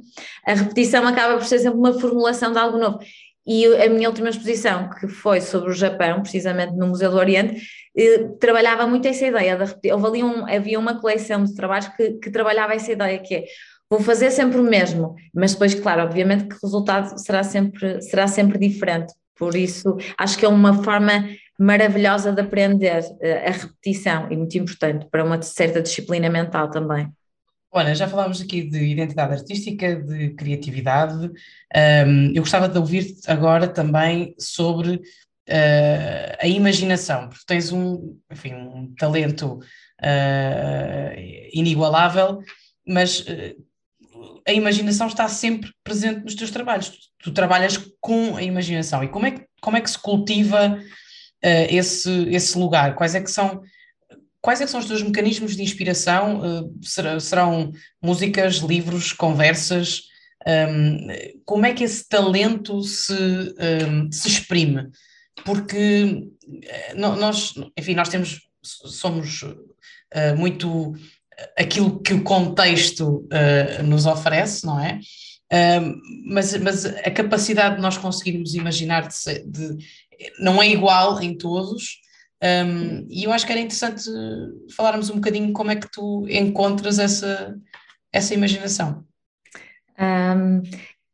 a 0.47 0.53
repetição 0.53 1.05
acaba 1.05 1.37
por 1.37 1.45
ser 1.45 1.59
sempre 1.59 1.77
uma 1.77 1.93
formulação 1.93 2.51
de 2.51 2.57
algo 2.57 2.79
novo. 2.79 2.99
E 3.45 3.65
a 3.65 3.89
minha 3.89 4.07
última 4.07 4.29
exposição, 4.29 4.89
que 4.89 5.07
foi 5.07 5.41
sobre 5.41 5.69
o 5.69 5.73
Japão, 5.73 6.21
precisamente 6.21 6.73
no 6.75 6.87
Museu 6.87 7.11
do 7.11 7.17
Oriente, 7.17 7.61
eh, 7.97 8.29
trabalhava 8.39 8.87
muito 8.87 9.07
essa 9.07 9.25
ideia 9.25 9.57
de 9.57 9.91
ali 9.91 10.23
um, 10.23 10.47
havia 10.47 10.79
uma 10.79 10.99
coleção 10.99 11.43
de 11.43 11.53
trabalhos 11.53 11.89
que, 11.89 12.13
que 12.13 12.31
trabalhava 12.31 12.73
essa 12.73 12.91
ideia, 12.91 13.19
que 13.19 13.35
é 13.35 13.45
vou 13.89 13.99
fazer 13.99 14.31
sempre 14.31 14.57
o 14.59 14.63
mesmo, 14.63 15.15
mas 15.33 15.53
depois, 15.53 15.75
claro, 15.75 16.03
obviamente 16.03 16.45
que 16.45 16.55
o 16.55 16.59
resultado 16.63 17.17
será 17.19 17.43
sempre, 17.43 18.01
será 18.01 18.27
sempre 18.27 18.57
diferente. 18.57 19.13
Por 19.37 19.55
isso, 19.55 19.97
acho 20.17 20.37
que 20.37 20.45
é 20.45 20.49
uma 20.49 20.83
forma 20.83 21.27
maravilhosa 21.59 22.31
de 22.31 22.41
aprender 22.41 23.03
eh, 23.21 23.47
a 23.47 23.51
repetição 23.51 24.31
e 24.31 24.37
muito 24.37 24.57
importante 24.57 25.05
para 25.11 25.23
uma 25.23 25.41
certa 25.41 25.81
disciplina 25.81 26.29
mental 26.29 26.69
também. 26.69 27.07
Olha, 27.75 27.95
já 27.95 28.07
falámos 28.07 28.39
aqui 28.39 28.61
de 28.61 28.85
identidade 28.85 29.33
artística, 29.33 29.95
de 29.95 30.29
criatividade. 30.35 31.25
Um, 32.05 32.31
eu 32.35 32.43
gostava 32.43 32.69
de 32.69 32.77
ouvir 32.77 33.15
agora 33.25 33.67
também 33.67 34.35
sobre 34.37 34.97
uh, 34.97 36.37
a 36.39 36.45
imaginação, 36.45 37.29
porque 37.29 37.43
tens 37.47 37.71
um, 37.71 38.15
enfim, 38.31 38.53
um 38.53 38.93
talento 38.95 39.55
uh, 39.55 41.19
inigualável, 41.51 42.43
mas 42.87 43.21
uh, 43.21 43.65
a 44.47 44.53
imaginação 44.53 45.07
está 45.07 45.27
sempre 45.27 45.71
presente 45.83 46.23
nos 46.23 46.35
teus 46.35 46.51
trabalhos. 46.51 46.89
Tu, 46.89 46.97
tu, 47.23 47.31
trabalhas 47.31 47.75
com 47.99 48.37
a 48.37 48.43
imaginação. 48.43 49.03
E 49.03 49.07
como 49.07 49.25
é 49.25 49.31
que, 49.31 49.47
como 49.59 49.77
é 49.77 49.81
que 49.81 49.89
se 49.89 49.97
cultiva 49.97 50.77
esse, 51.41 52.29
esse 52.29 52.55
lugar? 52.57 52.93
Quais 52.95 53.15
é 53.15 53.21
que 53.21 53.31
são 53.31 53.63
quais 54.43 54.59
é 54.59 54.67
são 54.67 54.81
os 54.81 54.85
teus 54.85 55.01
mecanismos 55.01 55.55
de 55.55 55.63
inspiração? 55.63 56.41
Uh, 56.41 57.19
serão 57.19 57.71
músicas, 58.01 58.57
livros, 58.57 59.13
conversas? 59.13 60.03
Como 61.45 61.65
é 61.65 61.73
que 61.73 61.85
esse 61.85 62.05
talento 62.05 62.83
se, 62.83 63.15
se 64.11 64.27
exprime? 64.27 64.89
Porque 65.45 66.27
eh, 66.61 66.93
nós, 66.95 67.53
enfim, 67.77 67.95
nós 67.95 68.09
temos, 68.09 68.41
somos 68.61 69.41
uh, 69.43 70.35
muito 70.37 70.93
aquilo 71.57 72.01
que 72.01 72.13
o 72.13 72.25
contexto 72.25 73.25
nos 73.85 74.05
oferece, 74.05 74.65
não 74.65 74.77
é? 74.77 74.99
Mas, 76.25 76.55
mas 76.57 76.85
a 76.85 77.09
capacidade 77.09 77.77
de 77.77 77.81
nós 77.81 77.97
conseguirmos 77.97 78.53
imaginar 78.53 79.07
de, 79.07 79.45
de, 79.45 79.77
não 80.39 80.61
é 80.61 80.67
igual 80.67 81.21
em 81.21 81.37
todos, 81.37 82.01
um, 82.43 83.07
e 83.09 83.23
eu 83.23 83.31
acho 83.31 83.45
que 83.45 83.53
era 83.53 83.61
interessante 83.61 84.03
falarmos 84.75 85.09
um 85.09 85.15
bocadinho 85.15 85.53
como 85.53 85.71
é 85.71 85.77
que 85.77 85.89
tu 85.89 86.27
encontras 86.27 86.99
essa, 86.99 87.55
essa 88.11 88.33
imaginação. 88.33 89.05
Um, 89.97 90.61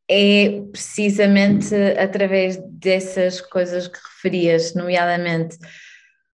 é 0.10 0.62
precisamente 0.72 1.76
através 2.00 2.58
dessas 2.72 3.42
coisas 3.42 3.88
que 3.88 4.00
referias, 4.16 4.74
nomeadamente 4.74 5.56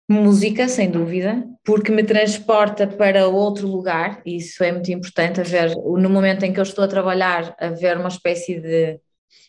música, 0.08 0.66
sem 0.66 0.90
dúvida, 0.90 1.44
porque 1.64 1.92
me 1.92 2.02
transporta 2.02 2.84
para 2.84 3.28
outro 3.28 3.68
lugar, 3.68 4.20
e 4.26 4.38
isso 4.38 4.64
é 4.64 4.72
muito 4.72 4.90
importante, 4.90 5.40
a 5.40 5.44
ver, 5.44 5.72
no 5.76 6.10
momento 6.10 6.42
em 6.42 6.52
que 6.52 6.58
eu 6.58 6.64
estou 6.64 6.82
a 6.82 6.88
trabalhar, 6.88 7.54
a 7.60 7.68
ver 7.68 7.96
uma 7.96 8.08
espécie 8.08 8.58
de, 8.58 8.98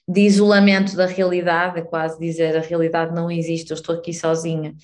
de 0.08 0.22
isolamento 0.22 0.96
da 0.96 1.08
realidade, 1.08 1.80
é 1.80 1.82
quase 1.82 2.20
dizer 2.20 2.56
a 2.56 2.62
realidade 2.62 3.16
não 3.16 3.32
existe, 3.32 3.72
eu 3.72 3.76
estou 3.76 3.96
aqui 3.96 4.14
sozinha 4.14 4.76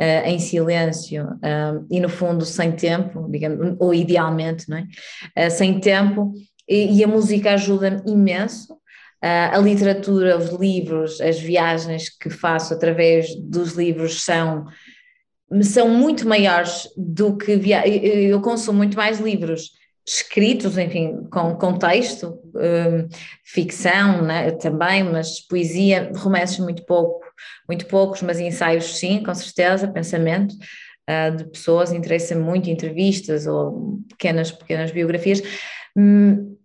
uh, 0.00 0.26
em 0.26 0.38
silêncio 0.38 1.24
uh, 1.24 1.86
e 1.90 2.00
no 2.00 2.08
fundo 2.08 2.44
sem 2.44 2.72
tempo, 2.72 3.28
digamos, 3.30 3.76
ou 3.78 3.94
idealmente, 3.94 4.68
não 4.68 4.78
é? 4.78 5.46
Uh, 5.46 5.50
sem 5.50 5.80
tempo, 5.80 6.32
e, 6.68 6.98
e 6.98 7.04
a 7.04 7.08
música 7.08 7.52
ajuda-me 7.52 8.02
imenso. 8.06 8.76
a 9.20 9.58
literatura, 9.58 10.36
os 10.36 10.50
livros, 10.50 11.20
as 11.20 11.38
viagens 11.38 12.08
que 12.08 12.28
faço 12.28 12.74
através 12.74 13.34
dos 13.36 13.72
livros 13.72 14.24
são 14.24 14.66
são 15.62 15.88
muito 15.88 16.26
maiores 16.26 16.88
do 16.96 17.36
que 17.36 17.56
via... 17.56 17.86
eu 17.86 18.40
consumo 18.40 18.78
muito 18.78 18.96
mais 18.96 19.20
livros 19.20 19.70
escritos, 20.06 20.76
enfim, 20.76 21.24
com 21.30 21.54
contexto, 21.56 22.38
um, 22.54 23.08
ficção 23.44 24.22
né, 24.22 24.50
também, 24.52 25.04
mas 25.04 25.40
poesia, 25.40 26.10
romances 26.16 26.58
muito 26.58 26.84
pouco, 26.84 27.21
muito 27.68 27.86
poucos, 27.86 28.22
mas 28.22 28.40
ensaios 28.40 28.98
sim, 28.98 29.22
com 29.22 29.34
certeza, 29.34 29.88
pensamento 29.88 30.54
uh, 31.08 31.36
de 31.36 31.44
pessoas, 31.44 31.92
interessa 31.92 32.34
muito 32.34 32.70
entrevistas 32.70 33.46
ou 33.46 34.00
pequenas, 34.08 34.50
pequenas 34.50 34.90
biografias. 34.90 35.42
Hum, 35.96 36.56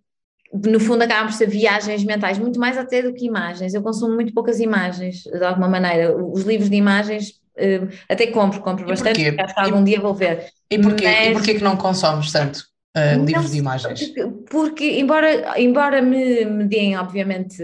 no 0.52 0.80
fundo 0.80 1.02
acabam 1.02 1.26
por 1.26 1.34
ser 1.34 1.48
viagens 1.48 2.04
mentais, 2.04 2.38
muito 2.38 2.58
mais 2.58 2.78
até 2.78 3.02
do 3.02 3.12
que 3.12 3.26
imagens. 3.26 3.74
Eu 3.74 3.82
consumo 3.82 4.14
muito 4.14 4.32
poucas 4.32 4.60
imagens, 4.60 5.22
de 5.24 5.44
alguma 5.44 5.68
maneira. 5.68 6.16
Os 6.16 6.42
livros 6.42 6.70
de 6.70 6.76
imagens 6.76 7.40
uh, 7.58 7.88
até 8.08 8.28
compro, 8.28 8.60
compro 8.62 8.84
e 8.84 8.88
bastante, 8.88 9.22
porque 9.22 9.40
acho 9.40 9.54
que 9.54 9.60
algum 9.60 9.82
e, 9.82 9.84
dia 9.84 10.00
vou 10.00 10.14
ver. 10.14 10.46
E 10.70 10.78
porquê, 10.78 11.04
Mas... 11.04 11.28
e 11.28 11.32
porquê 11.32 11.54
que 11.54 11.64
não 11.64 11.76
consomes 11.76 12.32
tanto? 12.32 12.60
Uh, 12.96 13.22
livros 13.24 13.52
de 13.52 13.58
imagens? 13.58 14.08
Porque, 14.08 14.26
porque, 14.50 14.98
embora, 14.98 15.60
embora 15.60 16.00
me, 16.00 16.44
me 16.46 16.64
deem, 16.64 16.96
obviamente, 16.96 17.62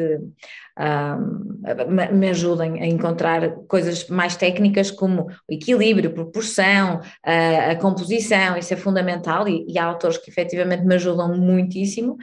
uh, 0.78 2.14
me 2.14 2.28
ajudem 2.30 2.82
a 2.82 2.86
encontrar 2.86 3.50
coisas 3.68 4.08
mais 4.08 4.36
técnicas 4.36 4.90
como 4.90 5.28
o 5.48 5.52
equilíbrio, 5.52 6.12
proporção, 6.12 7.00
uh, 7.00 7.70
a 7.70 7.76
composição, 7.76 8.56
isso 8.56 8.74
é 8.74 8.76
fundamental 8.76 9.48
e, 9.48 9.64
e 9.68 9.78
há 9.78 9.84
autores 9.84 10.18
que 10.18 10.30
efetivamente 10.30 10.84
me 10.84 10.94
ajudam 10.94 11.36
muitíssimo, 11.36 12.16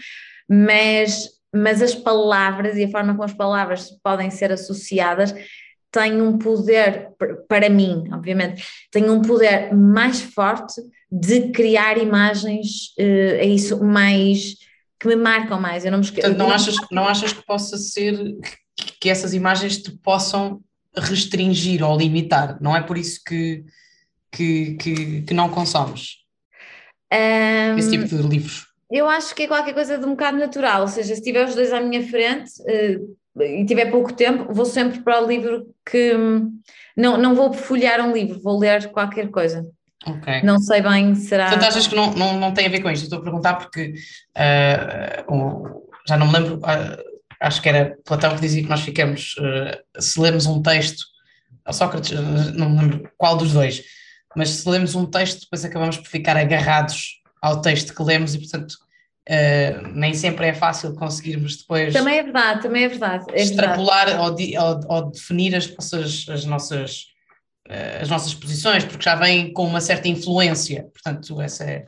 mas, 0.47 1.29
mas 1.53 1.81
as 1.81 1.95
palavras 1.95 2.77
e 2.77 2.83
a 2.83 2.89
forma 2.89 3.13
como 3.13 3.23
as 3.23 3.33
palavras 3.33 3.91
podem 4.03 4.29
ser 4.29 4.51
associadas 4.51 5.33
tem 5.91 6.21
um 6.21 6.37
poder, 6.37 7.09
para 7.49 7.69
mim, 7.69 8.05
obviamente, 8.13 8.63
tem 8.89 9.09
um 9.09 9.21
poder 9.21 9.75
mais 9.75 10.21
forte 10.21 10.81
de 11.11 11.51
criar 11.51 11.97
imagens, 11.97 12.93
é 12.97 13.45
isso, 13.45 13.83
mais 13.83 14.55
que 15.01 15.07
me 15.07 15.15
marcam 15.15 15.59
mais. 15.59 15.83
Eu 15.83 15.91
não 15.91 15.97
me 15.97 16.05
esqueço. 16.05 16.27
Portanto, 16.27 16.47
não 16.47 16.53
achas, 16.53 16.75
não 16.91 17.07
achas 17.07 17.33
que 17.33 17.43
possa 17.43 17.75
ser 17.75 18.37
que 18.99 19.09
essas 19.09 19.33
imagens 19.33 19.81
te 19.81 19.91
possam 19.97 20.61
restringir 20.95 21.83
ou 21.83 21.97
limitar? 21.97 22.61
Não 22.61 22.75
é 22.75 22.83
por 22.83 22.97
isso 22.97 23.19
que, 23.25 23.65
que, 24.31 24.75
que, 24.75 25.21
que 25.23 25.33
não 25.33 25.49
consomes 25.49 26.17
um, 27.11 27.77
esse 27.79 27.89
tipo 27.89 28.05
de 28.05 28.21
livros? 28.21 28.67
Eu 28.91 29.09
acho 29.09 29.33
que 29.33 29.43
é 29.43 29.47
qualquer 29.47 29.73
coisa 29.73 29.97
de 29.97 30.05
um 30.05 30.11
bocado 30.11 30.37
natural, 30.37 30.81
ou 30.81 30.87
seja, 30.87 31.15
se 31.15 31.21
tiver 31.21 31.47
os 31.47 31.55
dois 31.55 31.73
à 31.73 31.81
minha 31.81 32.07
frente, 32.07 32.51
uh, 32.61 33.41
e 33.41 33.65
tiver 33.65 33.89
pouco 33.89 34.13
tempo, 34.13 34.53
vou 34.53 34.65
sempre 34.65 34.99
para 34.99 35.23
o 35.23 35.27
livro 35.27 35.73
que 35.89 36.13
não, 36.95 37.17
não 37.17 37.33
vou 37.33 37.53
folhear 37.53 38.05
um 38.05 38.11
livro, 38.11 38.39
vou 38.41 38.59
ler 38.59 38.91
qualquer 38.91 39.29
coisa. 39.31 39.65
Okay. 40.05 40.41
Não 40.41 40.59
sei 40.59 40.81
bem, 40.81 41.13
será. 41.15 41.49
Portanto, 41.49 41.69
achas 41.69 41.87
que 41.87 41.95
não, 41.95 42.11
não, 42.13 42.39
não 42.39 42.53
tem 42.53 42.65
a 42.65 42.69
ver 42.69 42.81
com 42.81 42.89
isto? 42.89 43.03
Estou 43.03 43.19
a 43.19 43.23
perguntar 43.23 43.55
porque 43.55 43.93
uh, 44.37 45.81
já 46.07 46.17
não 46.17 46.27
me 46.27 46.33
lembro, 46.33 46.55
uh, 46.55 47.21
acho 47.39 47.61
que 47.61 47.69
era 47.69 47.97
Platão 48.03 48.35
que 48.35 48.41
dizia 48.41 48.63
que 48.63 48.69
nós 48.69 48.81
ficamos, 48.81 49.35
uh, 49.37 50.01
se 50.01 50.19
lemos 50.19 50.47
um 50.47 50.61
texto, 50.61 51.05
ou 51.67 51.73
Sócrates, 51.73 52.11
não 52.55 52.69
me 52.69 52.79
lembro 52.79 53.11
qual 53.17 53.37
dos 53.37 53.53
dois, 53.53 53.83
mas 54.35 54.49
se 54.49 54.69
lemos 54.69 54.95
um 54.95 55.05
texto, 55.05 55.41
depois 55.41 55.63
acabamos 55.63 55.97
por 55.97 56.07
ficar 56.07 56.35
agarrados 56.35 57.21
ao 57.41 57.61
texto 57.61 57.93
que 57.93 58.03
lemos 58.03 58.33
e, 58.33 58.39
portanto, 58.39 58.75
Uh, 59.29 59.87
nem 59.93 60.15
sempre 60.15 60.47
é 60.47 60.53
fácil 60.53 60.95
conseguirmos 60.95 61.57
depois. 61.57 61.93
Também 61.93 62.17
é 62.17 62.23
verdade, 62.23 62.63
também 62.63 62.83
é 62.85 62.87
verdade. 62.87 63.25
É 63.31 63.41
extrapolar 63.41 64.07
verdade. 64.07 64.57
Ou, 64.57 64.65
ou, 64.65 64.79
ou, 64.89 65.11
definir 65.11 65.55
as 65.55 65.69
nossas, 65.69 66.25
as, 66.27 66.45
nossas, 66.45 67.05
as 68.01 68.09
nossas 68.09 68.33
posições, 68.33 68.83
porque 68.83 69.03
já 69.03 69.15
vem 69.15 69.53
com 69.53 69.65
uma 69.65 69.81
certa 69.81 70.07
influência. 70.07 70.89
Portanto, 70.93 71.41
essa 71.41 71.63
é, 71.63 71.85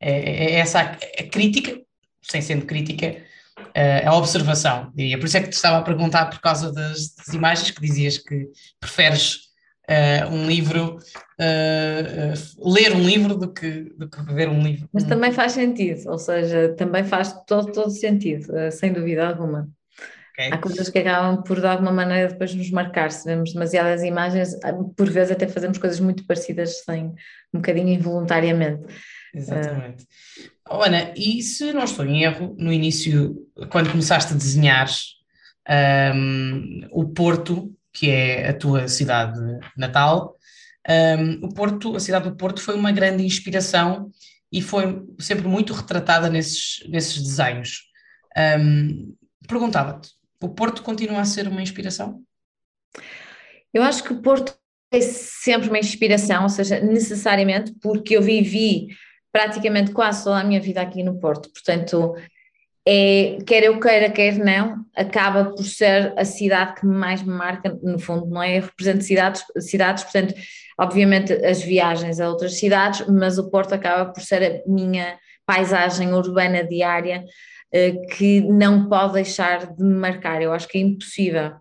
é, 0.00 0.44
é 0.44 0.54
essa 0.56 0.80
a, 0.80 0.96
crítica, 1.30 1.80
sem 2.22 2.42
sendo 2.42 2.66
crítica, 2.66 3.16
uh, 3.58 4.08
a 4.08 4.16
observação, 4.16 4.90
diria. 4.94 5.18
Por 5.18 5.26
isso 5.26 5.36
é 5.36 5.40
que 5.40 5.48
te 5.48 5.54
estava 5.54 5.78
a 5.78 5.82
perguntar 5.82 6.26
por 6.26 6.40
causa 6.40 6.72
das, 6.72 7.14
das 7.14 7.28
imagens 7.28 7.70
que 7.70 7.80
dizias 7.80 8.18
que 8.18 8.48
preferes 8.80 9.52
uh, 9.88 10.32
um 10.32 10.46
livro, 10.46 10.98
uh, 11.40 12.70
ler 12.70 12.92
um 12.92 13.02
livro 13.02 13.36
do 13.36 13.52
que, 13.52 13.92
do 13.96 14.08
que 14.08 14.22
ver 14.34 14.48
um 14.48 14.62
livro. 14.62 14.88
Mas 14.92 15.04
também 15.04 15.32
faz 15.32 15.52
sentido, 15.52 16.10
ou 16.10 16.18
seja, 16.18 16.74
também 16.76 17.04
faz 17.04 17.34
todo, 17.46 17.72
todo 17.72 17.90
sentido, 17.90 18.52
sem 18.70 18.92
dúvida 18.92 19.28
alguma. 19.28 19.68
Okay. 20.32 20.50
Há 20.50 20.58
coisas 20.58 20.88
que 20.88 20.98
acabam 20.98 21.42
por, 21.42 21.60
de 21.60 21.66
alguma 21.66 21.92
maneira, 21.92 22.28
depois 22.28 22.54
nos 22.54 22.70
marcar. 22.70 23.10
Se 23.10 23.24
vemos 23.26 23.52
demasiadas 23.52 24.02
imagens, 24.02 24.58
por 24.96 25.10
vezes 25.10 25.32
até 25.32 25.46
fazemos 25.46 25.76
coisas 25.76 26.00
muito 26.00 26.26
parecidas 26.26 26.82
sem 26.84 27.06
um 27.52 27.58
bocadinho 27.58 27.90
involuntariamente. 27.90 28.82
Exatamente. 29.34 30.04
Uh, 30.68 30.82
Ana, 30.82 31.12
e 31.14 31.42
se 31.42 31.72
não 31.72 31.84
estou 31.84 32.06
em 32.06 32.22
erro, 32.22 32.54
no 32.58 32.72
início, 32.72 33.46
quando 33.70 33.90
começaste 33.90 34.32
a 34.32 34.36
desenhar 34.36 34.88
um, 36.14 36.88
o 36.90 37.10
Porto, 37.10 37.70
que 37.92 38.08
é 38.10 38.48
a 38.48 38.54
tua 38.54 38.88
cidade 38.88 39.38
natal, 39.76 40.36
um, 40.88 41.46
o 41.46 41.52
Porto, 41.52 41.94
a 41.94 42.00
cidade 42.00 42.28
do 42.28 42.36
Porto 42.36 42.62
foi 42.62 42.74
uma 42.74 42.90
grande 42.90 43.22
inspiração 43.22 44.10
e 44.50 44.62
foi 44.62 45.02
sempre 45.18 45.46
muito 45.46 45.74
retratada 45.74 46.30
nesses, 46.30 46.82
nesses 46.88 47.22
desenhos. 47.22 47.82
Um, 48.58 49.14
Perguntava-te, 49.46 50.10
o 50.42 50.48
Porto 50.48 50.82
continua 50.82 51.20
a 51.20 51.24
ser 51.24 51.48
uma 51.48 51.62
inspiração? 51.62 52.22
Eu 53.72 53.82
acho 53.82 54.02
que 54.02 54.12
o 54.12 54.20
Porto 54.20 54.54
é 54.92 55.00
sempre 55.00 55.68
uma 55.68 55.78
inspiração, 55.78 56.42
ou 56.42 56.48
seja, 56.48 56.80
necessariamente, 56.80 57.72
porque 57.80 58.16
eu 58.16 58.22
vivi 58.22 58.88
praticamente 59.32 59.92
quase 59.92 60.24
toda 60.24 60.40
a 60.40 60.44
minha 60.44 60.60
vida 60.60 60.82
aqui 60.82 61.02
no 61.02 61.18
Porto, 61.18 61.50
portanto, 61.50 62.14
é, 62.86 63.38
quer 63.46 63.62
eu 63.62 63.80
queira, 63.80 64.10
quer 64.10 64.36
não, 64.36 64.84
acaba 64.94 65.44
por 65.44 65.64
ser 65.64 66.12
a 66.18 66.24
cidade 66.24 66.80
que 66.80 66.86
mais 66.86 67.22
me 67.22 67.32
marca, 67.32 67.78
no 67.82 67.98
fundo, 67.98 68.26
não 68.26 68.42
é? 68.42 68.58
Eu 68.58 68.62
represento 68.62 69.04
cidades, 69.04 69.44
cidades, 69.60 70.02
portanto, 70.04 70.34
obviamente 70.78 71.32
as 71.32 71.62
viagens 71.62 72.20
a 72.20 72.28
outras 72.28 72.58
cidades, 72.58 73.06
mas 73.08 73.38
o 73.38 73.48
Porto 73.48 73.72
acaba 73.72 74.12
por 74.12 74.20
ser 74.22 74.42
a 74.66 74.70
minha 74.70 75.16
paisagem 75.46 76.12
urbana 76.12 76.64
diária 76.64 77.24
que 78.16 78.40
não 78.42 78.88
pode 78.88 79.14
deixar 79.14 79.72
de 79.72 79.82
me 79.82 79.94
marcar, 79.94 80.42
eu 80.42 80.52
acho 80.52 80.68
que 80.68 80.78
é 80.78 80.80
impossível. 80.80 81.52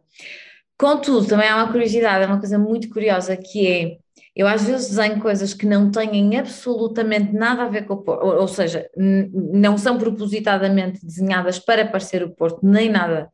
Contudo, 0.78 1.28
também 1.28 1.48
há 1.48 1.56
uma 1.56 1.72
curiosidade, 1.72 2.24
é 2.24 2.28
uma 2.28 2.40
coisa 2.40 2.58
muito 2.58 2.90
curiosa 2.90 3.38
que 3.38 3.68
é 3.68 3.98
eu 4.36 4.48
às 4.48 4.64
vezes 4.64 4.90
desenho 4.90 5.20
coisas 5.20 5.54
que 5.54 5.66
não 5.66 5.92
têm 5.92 6.38
absolutamente 6.38 7.34
nada 7.34 7.64
a 7.64 7.68
ver 7.68 7.86
com 7.86 7.96
o 7.96 7.98
Porto, 7.98 8.26
ou, 8.26 8.42
ou 8.42 8.48
seja, 8.48 8.90
não 8.96 9.78
são 9.78 9.98
propositadamente 9.98 11.06
desenhadas 11.06 11.60
para 11.60 11.86
parecer 11.86 12.24
o 12.24 12.32
Porto, 12.32 12.60
nem 12.64 12.90
nada, 12.90 13.30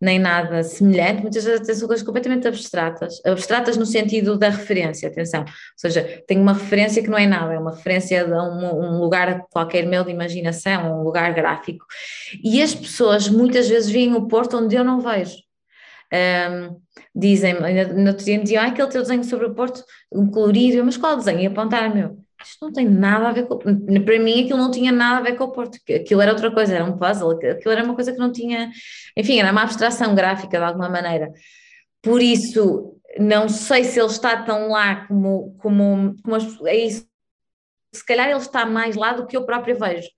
nem 0.00 0.18
nada 0.18 0.62
semelhante, 0.62 1.22
muitas 1.22 1.44
vezes 1.44 1.78
são 1.78 1.86
coisas 1.86 2.04
completamente 2.04 2.48
abstratas, 2.48 3.20
abstratas 3.24 3.76
no 3.76 3.84
sentido 3.84 4.38
da 4.38 4.48
referência, 4.48 5.08
atenção, 5.08 5.40
ou 5.40 5.46
seja, 5.76 6.22
tem 6.26 6.38
uma 6.38 6.54
referência 6.54 7.02
que 7.02 7.10
não 7.10 7.18
é 7.18 7.26
nada, 7.26 7.52
é 7.52 7.58
uma 7.58 7.74
referência 7.74 8.24
a 8.24 8.42
um, 8.42 8.96
um 8.96 9.00
lugar 9.00 9.46
qualquer 9.50 9.86
meu 9.86 10.02
de 10.02 10.10
imaginação, 10.10 11.00
um 11.00 11.02
lugar 11.02 11.34
gráfico, 11.34 11.84
e 12.42 12.62
as 12.62 12.74
pessoas 12.74 13.28
muitas 13.28 13.68
vezes 13.68 13.90
veem 13.90 14.14
o 14.14 14.26
Porto 14.26 14.56
onde 14.56 14.74
eu 14.74 14.84
não 14.84 15.00
vejo. 15.00 15.36
Um, 16.12 16.80
dizem-me, 17.14 17.84
no 17.94 18.08
outro 18.08 18.24
dia 18.24 18.36
me 18.36 18.42
diziam, 18.42 18.64
ah, 18.64 18.66
aquele 18.66 18.88
teu 18.88 19.02
desenho 19.02 19.22
sobre 19.22 19.46
o 19.46 19.54
Porto, 19.54 19.84
um 20.10 20.28
colorido, 20.28 20.84
mas 20.84 20.96
qual 20.96 21.16
desenho? 21.16 21.40
E 21.40 21.46
apontar, 21.46 21.94
meu, 21.94 22.18
isto 22.42 22.64
não 22.64 22.72
tem 22.72 22.88
nada 22.88 23.28
a 23.28 23.32
ver 23.32 23.46
com. 23.46 23.58
Para 23.58 24.18
mim, 24.18 24.44
aquilo 24.44 24.58
não 24.58 24.70
tinha 24.70 24.92
nada 24.92 25.18
a 25.18 25.22
ver 25.22 25.36
com 25.36 25.44
o 25.44 25.52
Porto, 25.52 25.78
aquilo 25.94 26.20
era 26.20 26.32
outra 26.32 26.50
coisa, 26.50 26.74
era 26.74 26.84
um 26.84 26.96
puzzle, 26.96 27.30
aquilo 27.30 27.72
era 27.72 27.84
uma 27.84 27.94
coisa 27.94 28.12
que 28.12 28.18
não 28.18 28.32
tinha. 28.32 28.70
Enfim, 29.16 29.38
era 29.38 29.52
uma 29.52 29.62
abstração 29.62 30.14
gráfica 30.14 30.58
de 30.58 30.64
alguma 30.64 30.88
maneira. 30.88 31.32
Por 32.02 32.22
isso, 32.22 32.96
não 33.18 33.48
sei 33.48 33.84
se 33.84 33.98
ele 33.98 34.10
está 34.10 34.42
tão 34.42 34.68
lá 34.68 35.06
como. 35.06 35.56
como, 35.58 36.16
como 36.22 36.36
as, 36.36 36.44
é 36.66 36.76
isso. 36.76 37.08
Se 37.92 38.04
calhar 38.04 38.28
ele 38.28 38.38
está 38.38 38.64
mais 38.64 38.96
lá 38.96 39.12
do 39.12 39.26
que 39.26 39.36
eu 39.36 39.44
próprio 39.44 39.78
vejo. 39.78 40.08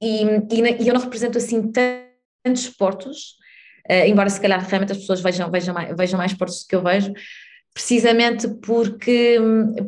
E, 0.00 0.22
e, 0.24 0.82
e 0.82 0.88
eu 0.88 0.94
não 0.94 1.00
represento 1.00 1.38
assim 1.38 1.70
tantos 1.70 2.68
portos 2.68 3.42
uh, 3.88 4.06
embora 4.06 4.28
se 4.28 4.40
calhar 4.40 4.60
realmente 4.60 4.92
as 4.92 4.98
pessoas 4.98 5.20
vejam, 5.20 5.50
vejam, 5.50 5.74
mais, 5.74 5.96
vejam 5.96 6.18
mais 6.18 6.34
portos 6.34 6.62
do 6.62 6.68
que 6.68 6.76
eu 6.76 6.82
vejo, 6.82 7.12
precisamente 7.74 8.48
porque, 8.48 9.38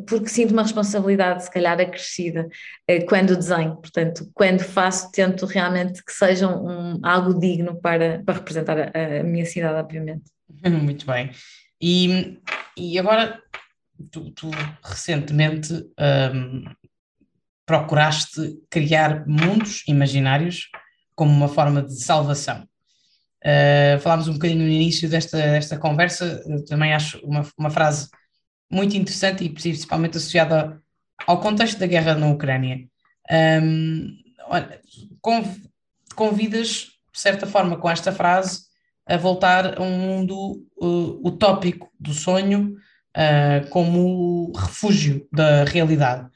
porque 0.07 0.27
sinto 0.27 0.51
uma 0.51 0.63
responsabilidade, 0.63 1.43
se 1.43 1.51
calhar, 1.51 1.79
acrescida 1.79 2.47
uh, 2.89 3.05
quando 3.07 3.35
desenho. 3.35 3.75
Portanto, 3.75 4.29
quando 4.33 4.61
faço, 4.61 5.11
tento 5.11 5.45
realmente 5.45 6.03
que 6.03 6.11
seja 6.11 6.47
um, 6.47 6.99
algo 7.03 7.39
digno 7.39 7.79
para, 7.79 8.23
para 8.25 8.35
representar 8.35 8.77
a, 8.79 9.19
a 9.19 9.23
minha 9.23 9.45
cidade, 9.45 9.79
obviamente. 9.79 10.23
Muito 10.67 11.05
bem. 11.05 11.31
E, 11.81 12.39
e 12.77 12.97
agora, 12.97 13.41
tu, 14.11 14.31
tu 14.31 14.49
recentemente 14.83 15.73
um, 15.73 16.63
procuraste 17.65 18.59
criar 18.69 19.27
mundos 19.27 19.83
imaginários 19.87 20.69
como 21.15 21.31
uma 21.31 21.47
forma 21.47 21.81
de 21.81 22.01
salvação. 22.03 22.67
Uh, 23.45 23.99
falámos 23.99 24.27
um 24.27 24.33
bocadinho 24.33 24.63
no 24.63 24.67
início 24.67 25.07
desta, 25.07 25.37
desta 25.37 25.77
conversa, 25.77 26.43
também 26.67 26.93
acho 26.93 27.19
uma, 27.19 27.47
uma 27.55 27.69
frase 27.69 28.09
muito 28.71 28.97
interessante 28.97 29.43
e 29.43 29.49
principalmente 29.49 30.17
associada 30.17 30.81
ao 31.27 31.39
contexto 31.39 31.77
da 31.77 31.85
guerra 31.85 32.15
na 32.15 32.27
Ucrânia. 32.27 32.87
Um, 33.31 34.17
olha, 34.47 34.81
convidas, 36.15 36.87
de 37.13 37.19
certa 37.19 37.45
forma, 37.45 37.77
com 37.77 37.89
esta 37.89 38.11
frase, 38.11 38.61
a 39.05 39.17
voltar 39.17 39.77
a 39.77 39.81
um 39.81 39.97
mundo 39.97 40.65
uh, 40.77 41.27
utópico 41.27 41.91
do 41.99 42.13
sonho 42.13 42.75
uh, 43.15 43.69
como 43.69 44.51
refúgio 44.55 45.27
da 45.31 45.63
realidade. 45.65 46.27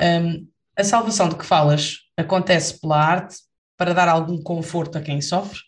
Um, 0.00 0.46
a 0.76 0.84
salvação 0.84 1.28
de 1.28 1.36
que 1.36 1.44
falas 1.44 1.98
acontece 2.16 2.80
pela 2.80 2.96
arte 2.96 3.36
para 3.76 3.92
dar 3.92 4.08
algum 4.08 4.40
conforto 4.40 4.98
a 4.98 5.00
quem 5.00 5.20
sofre? 5.20 5.58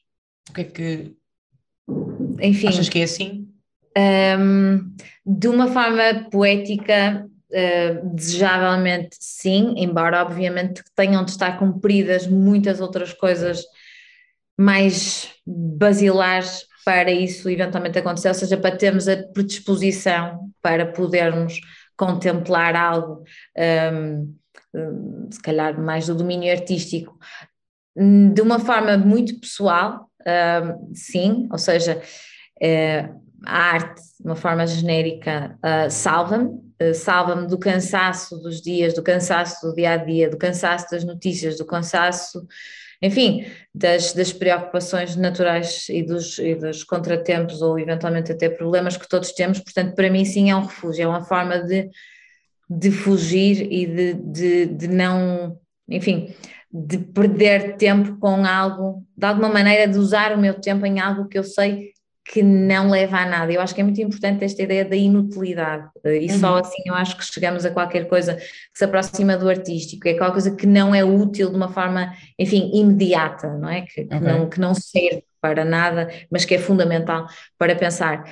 O 0.51 0.53
que 0.53 0.61
é 0.61 0.65
que 0.65 1.17
Enfim, 2.41 2.69
achas 2.69 2.89
que 2.89 3.01
é 3.01 3.05
assim? 3.05 3.49
Um, 4.39 4.95
de 5.25 5.49
uma 5.49 5.69
forma 5.69 6.29
poética, 6.31 7.27
uh, 7.51 8.15
desejavelmente 8.15 9.17
sim, 9.19 9.75
embora 9.77 10.23
obviamente 10.23 10.83
tenham 10.95 11.25
de 11.25 11.31
estar 11.31 11.59
cumpridas 11.59 12.27
muitas 12.27 12.81
outras 12.81 13.13
coisas 13.13 13.65
mais 14.59 15.31
basilares 15.47 16.67
para 16.85 17.11
isso 17.11 17.49
eventualmente 17.51 17.99
acontecer, 17.99 18.29
ou 18.29 18.35
seja, 18.35 18.57
para 18.57 18.77
termos 18.77 19.09
a 19.09 19.17
predisposição 19.17 20.51
para 20.63 20.87
podermos 20.87 21.61
contemplar 21.97 22.77
algo, 22.77 23.25
um, 23.59 24.35
se 25.31 25.41
calhar 25.43 25.81
mais 25.81 26.07
do 26.07 26.15
domínio 26.15 26.53
artístico, 26.53 27.19
de 27.97 28.41
uma 28.43 28.59
forma 28.59 28.97
muito 28.99 29.41
pessoal, 29.41 30.09
sim, 30.93 31.49
ou 31.51 31.59
seja, 31.59 32.03
uh, 32.63 33.27
a 33.45 33.59
arte, 33.59 34.03
de 34.19 34.27
uma 34.27 34.37
forma 34.37 34.67
genérica, 34.67 35.59
uh, 35.59 35.91
salva-me, 35.91 36.51
uh, 36.83 36.95
salva-me 36.95 37.47
do 37.47 37.59
cansaço 37.59 38.39
dos 38.39 38.61
dias, 38.61 38.95
do 38.95 39.03
cansaço 39.03 39.67
do 39.67 39.75
dia 39.75 39.93
a 39.93 39.97
dia, 39.97 40.29
do 40.31 40.37
cansaço 40.37 40.91
das 40.91 41.05
notícias, 41.05 41.59
do 41.59 41.65
cansaço, 41.65 42.47
enfim, 43.01 43.47
das, 43.75 44.13
das 44.13 44.33
preocupações 44.33 45.17
naturais 45.17 45.87
e 45.89 46.03
dos, 46.03 46.39
e 46.39 46.55
dos 46.55 46.83
contratempos 46.83 47.61
ou 47.61 47.79
eventualmente 47.79 48.33
até 48.33 48.49
problemas 48.49 48.97
que 48.97 49.09
todos 49.09 49.33
temos. 49.33 49.61
Portanto, 49.61 49.95
para 49.95 50.11
mim, 50.11 50.25
sim, 50.25 50.51
é 50.51 50.57
um 50.57 50.65
refúgio, 50.65 51.05
é 51.05 51.07
uma 51.07 51.25
forma 51.25 51.63
de, 51.63 51.89
de 52.69 52.91
fugir 52.91 53.71
e 53.71 53.87
de, 53.87 54.15
de, 54.15 54.67
de 54.67 54.89
não, 54.89 55.59
enfim 55.89 56.35
de 56.85 56.99
perder 56.99 57.77
tempo 57.77 58.19
com 58.19 58.45
algo, 58.45 59.03
de 59.17 59.27
alguma 59.27 59.49
maneira 59.49 59.91
de 59.91 59.99
usar 59.99 60.33
o 60.33 60.39
meu 60.39 60.55
tempo 60.55 60.85
em 60.85 61.01
algo 61.01 61.27
que 61.27 61.39
eu 61.39 61.45
sei 61.45 61.93
que 62.29 62.43
não 62.43 62.91
leva 62.91 63.19
a 63.19 63.27
nada. 63.27 63.53
Eu 63.53 63.61
acho 63.61 63.75
que 63.75 63.81
é 63.81 63.85
muito 63.85 64.01
importante 64.01 64.45
esta 64.45 64.61
ideia 64.61 64.85
da 64.85 64.97
inutilidade, 64.97 65.89
e 66.05 66.31
uhum. 66.31 66.41
só 66.41 66.57
assim 66.59 66.83
eu 66.85 66.95
acho 66.95 67.17
que 67.17 67.25
chegamos 67.25 67.65
a 67.65 67.71
qualquer 67.71 68.09
coisa 68.09 68.35
que 68.35 68.45
se 68.75 68.85
aproxima 68.85 69.37
do 69.37 69.49
artístico, 69.49 70.09
é 70.09 70.15
qualquer 70.15 70.33
coisa 70.33 70.57
que 70.57 70.67
não 70.67 70.95
é 70.95 71.05
útil 71.05 71.51
de 71.51 71.57
uma 71.57 71.69
forma, 71.69 72.13
enfim, 72.39 72.71
imediata, 72.75 73.49
não 73.57 73.69
é? 73.69 73.83
Que, 73.83 74.05
que 74.05 74.21
não, 74.21 74.49
que 74.49 74.61
não 74.61 74.75
serve 74.75 75.23
para 75.41 75.65
nada, 75.65 76.09
mas 76.31 76.45
que 76.45 76.57
é 76.57 76.59
fundamental 76.59 77.27
para 77.57 77.77
pensar. 77.77 78.25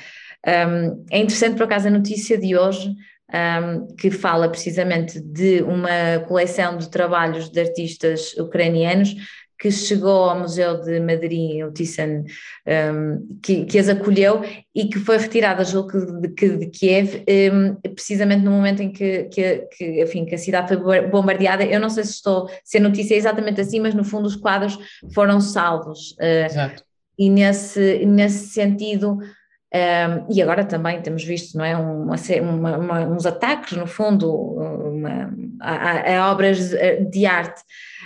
Um, 0.46 1.06
é 1.10 1.18
interessante, 1.18 1.56
por 1.56 1.64
acaso, 1.64 1.88
a 1.88 1.90
notícia 1.90 2.36
de 2.36 2.56
hoje, 2.56 2.94
um, 3.32 3.86
que 3.96 4.10
fala 4.10 4.48
precisamente 4.48 5.20
de 5.20 5.62
uma 5.62 6.20
coleção 6.26 6.76
de 6.76 6.88
trabalhos 6.90 7.48
de 7.50 7.60
artistas 7.60 8.34
ucranianos 8.34 9.14
que 9.58 9.70
chegou 9.70 10.28
ao 10.28 10.40
Museu 10.40 10.80
de 10.82 11.00
Madrid, 11.00 11.64
o 11.64 11.72
Thyssen, 11.72 12.24
um, 12.66 13.38
que, 13.42 13.64
que 13.64 13.78
as 13.78 13.88
acolheu 13.88 14.42
e 14.74 14.86
que 14.86 14.98
foi 14.98 15.16
retirada, 15.16 15.64
julgo 15.64 16.20
de, 16.20 16.28
de, 16.28 16.56
de 16.58 16.66
Kiev, 16.66 17.24
um, 17.52 17.74
precisamente 17.94 18.44
no 18.44 18.50
momento 18.50 18.82
em 18.82 18.92
que, 18.92 19.24
que, 19.24 19.68
que, 19.76 20.02
enfim, 20.02 20.24
que 20.24 20.34
a 20.34 20.38
cidade 20.38 20.68
foi 20.68 21.08
bombardeada. 21.08 21.64
Eu 21.64 21.80
não 21.80 21.88
sei 21.88 22.04
se 22.04 22.12
estou, 22.12 22.50
se 22.62 22.78
a 22.78 22.80
notícia 22.80 23.14
é 23.14 23.16
exatamente 23.16 23.60
assim, 23.60 23.80
mas 23.80 23.94
no 23.94 24.04
fundo 24.04 24.26
os 24.26 24.36
quadros 24.36 24.78
foram 25.14 25.40
salvos. 25.40 26.12
Uh, 26.12 26.46
Exato. 26.46 26.84
E 27.16 27.30
nesse, 27.30 28.04
nesse 28.04 28.48
sentido 28.48 29.18
um, 29.74 30.32
e 30.32 30.40
agora 30.40 30.64
também 30.64 31.02
temos 31.02 31.24
visto 31.24 31.58
não 31.58 31.64
é, 31.64 31.76
uma, 31.76 32.14
uma, 32.42 32.78
uma, 32.78 33.00
uns 33.08 33.26
ataques, 33.26 33.76
no 33.76 33.88
fundo, 33.88 34.56
a, 35.60 36.16
a, 36.16 36.30
obras 36.30 36.70
de 37.10 37.26
arte. 37.26 37.60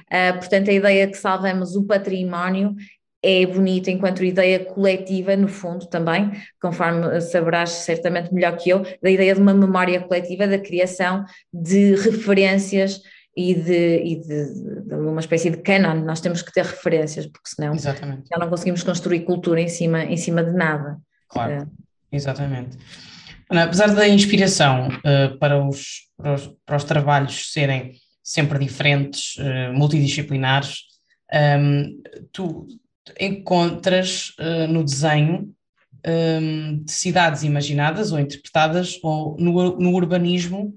Uh, 0.06 0.38
portanto, 0.38 0.70
a 0.70 0.72
ideia 0.72 1.06
que 1.06 1.16
salvamos 1.18 1.76
o 1.76 1.84
património 1.84 2.74
é 3.22 3.44
bonita 3.44 3.90
enquanto 3.90 4.24
ideia 4.24 4.64
coletiva, 4.64 5.36
no 5.36 5.48
fundo, 5.48 5.86
também, 5.86 6.32
conforme 6.58 7.20
saberás 7.20 7.70
certamente 7.70 8.32
melhor 8.32 8.56
que 8.56 8.70
eu, 8.70 8.82
da 9.02 9.10
ideia 9.10 9.34
de 9.34 9.40
uma 9.40 9.52
memória 9.52 10.00
coletiva, 10.00 10.46
da 10.46 10.58
criação 10.58 11.24
de 11.52 11.96
referências 11.96 13.02
e 13.36 13.54
de, 13.54 13.96
e 14.04 14.16
de, 14.16 14.84
de, 14.84 14.94
uma 14.94 15.20
espécie 15.20 15.50
de 15.50 15.58
canon, 15.58 16.02
nós 16.02 16.20
temos 16.20 16.40
que 16.40 16.52
ter 16.52 16.64
referências, 16.64 17.26
porque 17.26 17.50
senão 17.50 17.74
Exatamente. 17.74 18.22
já 18.32 18.38
não 18.38 18.48
conseguimos 18.48 18.82
construir 18.82 19.20
cultura 19.20 19.60
em 19.60 19.68
cima, 19.68 20.04
em 20.04 20.16
cima 20.16 20.42
de 20.42 20.52
nada. 20.52 20.98
Claro, 21.28 21.52
é. 21.52 21.66
exatamente. 22.16 22.76
Apesar 23.50 23.94
da 23.94 24.06
inspiração 24.06 24.88
uh, 24.88 25.38
para, 25.38 25.64
os, 25.64 26.10
para, 26.16 26.34
os, 26.34 26.46
para, 26.66 26.76
os, 26.76 26.84
trabalhos 26.84 27.52
serem 27.52 27.92
sempre 28.22 28.58
diferentes, 28.58 29.36
uh, 29.36 29.72
multidisciplinares, 29.72 30.82
um, 31.32 31.36
ehm, 31.36 32.00
tu 32.30 32.66
encontras 33.18 34.34
uh, 34.38 34.70
no 34.70 34.84
desenho 34.84 35.54
um, 36.06 36.10
ehm, 36.10 36.84
de 36.84 36.92
cidades 36.92 37.42
imaginadas 37.42 38.12
ou 38.12 38.18
interpretadas, 38.18 38.98
ou 39.02 39.34
no, 39.38 39.78
no 39.78 39.94
urbanismo, 39.94 40.58
um, 40.58 40.76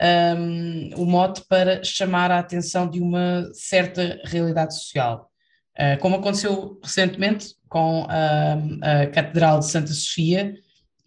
ehm, 0.00 0.94
o 0.94 1.06
mote 1.06 1.42
para 1.48 1.82
chamar 1.82 2.30
a 2.30 2.38
atenção 2.38 2.88
de 2.88 3.00
uma 3.00 3.48
certa 3.54 4.20
realidade 4.24 4.74
social. 4.74 5.29
Uh, 5.78 5.98
como 6.00 6.16
aconteceu 6.16 6.78
recentemente 6.82 7.54
com 7.68 8.06
a, 8.08 9.02
a 9.02 9.06
Catedral 9.06 9.60
de 9.60 9.70
Santa 9.70 9.92
Sofia, 9.92 10.54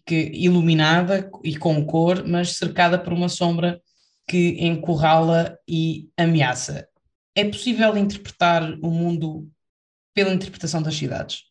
que 0.06 0.30
iluminada 0.34 1.30
e 1.42 1.56
com 1.56 1.84
cor, 1.84 2.26
mas 2.26 2.56
cercada 2.56 2.98
por 2.98 3.12
uma 3.12 3.28
sombra 3.28 3.80
que 4.28 4.56
encurrala 4.60 5.58
e 5.68 6.08
ameaça. 6.16 6.88
É 7.34 7.44
possível 7.44 7.96
interpretar 7.96 8.62
o 8.82 8.90
mundo 8.90 9.48
pela 10.14 10.32
interpretação 10.32 10.82
das 10.82 10.94
cidades? 10.94 11.42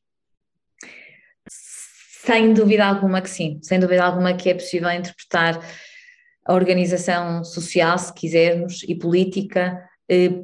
Sem 2.25 2.53
dúvida 2.53 2.85
alguma 2.85 3.21
que 3.21 3.29
sim, 3.29 3.59
sem 3.61 3.79
dúvida 3.79 4.03
alguma 4.03 4.33
que 4.33 4.49
é 4.49 4.53
possível 4.53 4.89
interpretar 4.89 5.59
a 6.45 6.53
organização 6.53 7.43
social, 7.43 7.97
se 7.97 8.13
quisermos, 8.13 8.83
e 8.83 8.95
política 8.95 9.77
eh, 9.77 9.92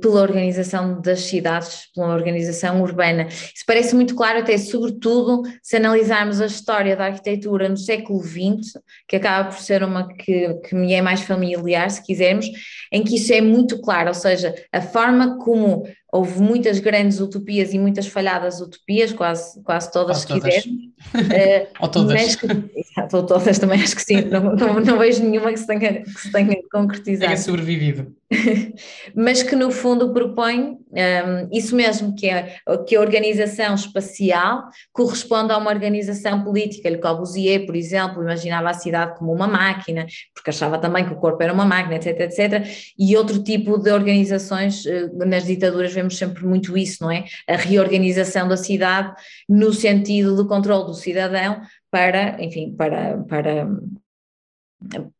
pela 0.01 0.21
organização 0.21 1.01
das 1.01 1.21
cidades, 1.21 1.91
pela 1.93 2.13
organização 2.13 2.81
urbana. 2.81 3.27
Isso 3.27 3.63
parece 3.67 3.93
muito 3.93 4.15
claro, 4.15 4.39
até 4.39 4.57
sobretudo 4.57 5.43
se 5.61 5.75
analisarmos 5.75 6.39
a 6.39 6.45
história 6.45 6.95
da 6.95 7.05
arquitetura 7.05 7.67
no 7.67 7.77
século 7.77 8.21
XX, 8.21 8.79
que 9.07 9.17
acaba 9.17 9.49
por 9.49 9.59
ser 9.59 9.83
uma 9.83 10.07
que, 10.07 10.53
que 10.65 10.75
me 10.75 10.93
é 10.93 11.01
mais 11.01 11.21
familiar, 11.21 11.89
se 11.91 12.03
quisermos, 12.03 12.47
em 12.91 13.03
que 13.03 13.15
isso 13.15 13.33
é 13.33 13.41
muito 13.41 13.81
claro, 13.81 14.09
ou 14.09 14.13
seja, 14.13 14.55
a 14.71 14.81
forma 14.81 15.37
como 15.39 15.83
houve 16.11 16.41
muitas 16.41 16.79
grandes 16.79 17.19
utopias 17.19 17.73
e 17.73 17.77
muitas 17.77 18.07
falhadas 18.07 18.59
utopias, 18.61 19.13
quase, 19.13 19.61
quase 19.63 19.91
todas, 19.91 20.19
se 20.19 20.27
quisermos. 20.27 20.65
Uh, 20.65 21.67
ou 21.79 21.87
todas. 21.87 22.13
Mas 22.13 23.13
ou 23.13 23.25
todas 23.25 23.59
também, 23.59 23.81
acho 23.81 23.95
que 23.95 24.01
sim, 24.01 24.21
não, 24.21 24.55
não, 24.55 24.79
não 24.79 24.97
vejo 24.97 25.23
nenhuma 25.23 25.51
que 25.51 25.59
se 25.59 25.67
tenha, 25.67 26.01
que 26.01 26.19
se 26.19 26.31
tenha 26.31 26.55
concretizado. 26.69 27.25
Tenha 27.25 27.37
sobrevivido. 27.37 28.15
mas 29.15 29.41
que 29.41 29.55
no 29.55 29.71
fundo 29.71 30.13
propõe 30.13 30.77
um, 30.91 31.49
isso 31.51 31.75
mesmo, 31.75 32.15
que, 32.15 32.27
é, 32.27 32.57
que 32.87 32.95
a 32.95 33.01
organização 33.01 33.73
espacial 33.73 34.65
corresponde 34.93 35.51
a 35.51 35.57
uma 35.57 35.71
organização 35.71 36.43
política. 36.43 36.89
Le 36.89 36.99
Corbusier, 36.99 37.65
por 37.65 37.75
exemplo, 37.75 38.21
imaginava 38.21 38.69
a 38.69 38.73
cidade 38.73 39.17
como 39.17 39.33
uma 39.33 39.47
máquina, 39.47 40.05
porque 40.33 40.51
achava 40.51 40.77
também 40.77 41.05
que 41.05 41.13
o 41.13 41.17
corpo 41.17 41.41
era 41.41 41.53
uma 41.53 41.65
máquina, 41.65 41.95
etc, 41.95 42.19
etc, 42.19 42.67
e 42.97 43.17
outro 43.17 43.41
tipo 43.43 43.77
de 43.77 43.91
organizações, 43.91 44.85
eh, 44.85 45.09
nas 45.25 45.45
ditaduras 45.45 45.93
vemos 45.93 46.17
sempre 46.17 46.45
muito 46.45 46.77
isso, 46.77 47.03
não 47.03 47.11
é? 47.11 47.25
A 47.47 47.55
reorganização 47.55 48.47
da 48.47 48.57
cidade 48.57 49.13
no 49.47 49.73
sentido 49.73 50.35
do 50.35 50.47
controle 50.47 50.85
do 50.85 50.93
cidadão 50.93 51.61
para, 51.91 52.41
enfim, 52.43 52.75
para, 52.75 53.17
para 53.27 53.67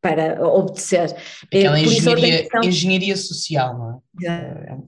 para 0.02 0.42
obedecer. 0.48 1.14
Aquela 1.44 1.80
engenharia, 1.80 2.48
engenharia, 2.64 3.18
social, 3.18 3.78
não 3.78 3.92
é? 3.92 4.00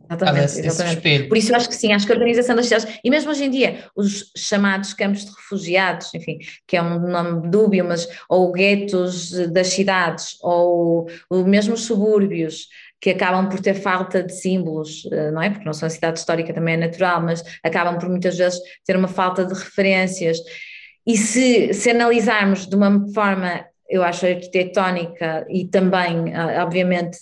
Exatamente, 0.10 0.60
exatamente. 0.60 1.28
Por 1.28 1.38
isso 1.38 1.52
eu 1.52 1.56
acho 1.56 1.70
que 1.70 1.76
sim, 1.76 1.92
acho 1.92 2.06
que 2.06 2.12
a 2.12 2.16
organização 2.16 2.56
das 2.56 2.66
cidades, 2.66 3.00
e 3.04 3.10
mesmo 3.10 3.32
hoje 3.32 3.44
em 3.46 3.50
dia, 3.50 3.86
os 3.96 4.32
chamados 4.36 4.94
campos 4.94 5.26
de 5.26 5.32
refugiados, 5.32 6.14
enfim, 6.14 6.38
que 6.66 6.78
é 6.78 6.82
um 6.82 7.00
nome 7.00 7.50
dúbio, 7.50 7.86
mas 7.86 8.08
ou 8.30 8.52
guetos 8.52 9.32
das 9.50 9.68
cidades, 9.68 10.38
ou, 10.42 11.08
ou 11.30 11.46
mesmo 11.46 11.74
os 11.74 11.86
subúrbios, 11.86 12.68
que 13.02 13.10
acabam 13.10 13.50
por 13.50 13.60
ter 13.60 13.74
falta 13.74 14.22
de 14.22 14.32
símbolos, 14.32 15.08
eh, 15.12 15.32
não 15.32 15.42
é? 15.42 15.50
Porque 15.50 15.66
não 15.66 15.74
são 15.74 15.88
a 15.88 15.90
cidade 15.90 16.20
histórica, 16.20 16.54
também 16.54 16.76
é 16.76 16.78
natural, 16.78 17.20
mas 17.20 17.44
acabam 17.64 17.98
por 17.98 18.08
muitas 18.08 18.38
vezes 18.38 18.60
ter 18.86 18.96
uma 18.96 19.08
falta 19.08 19.44
de 19.44 19.56
referências. 19.56 20.38
E 21.06 21.18
se, 21.18 21.74
se 21.74 21.90
analisarmos 21.90 22.68
de 22.68 22.76
uma 22.76 23.12
forma 23.12 23.66
eu 23.92 24.02
acho, 24.02 24.26
arquitetónica 24.26 25.46
e 25.50 25.66
também, 25.66 26.34
ah, 26.34 26.64
obviamente, 26.64 27.20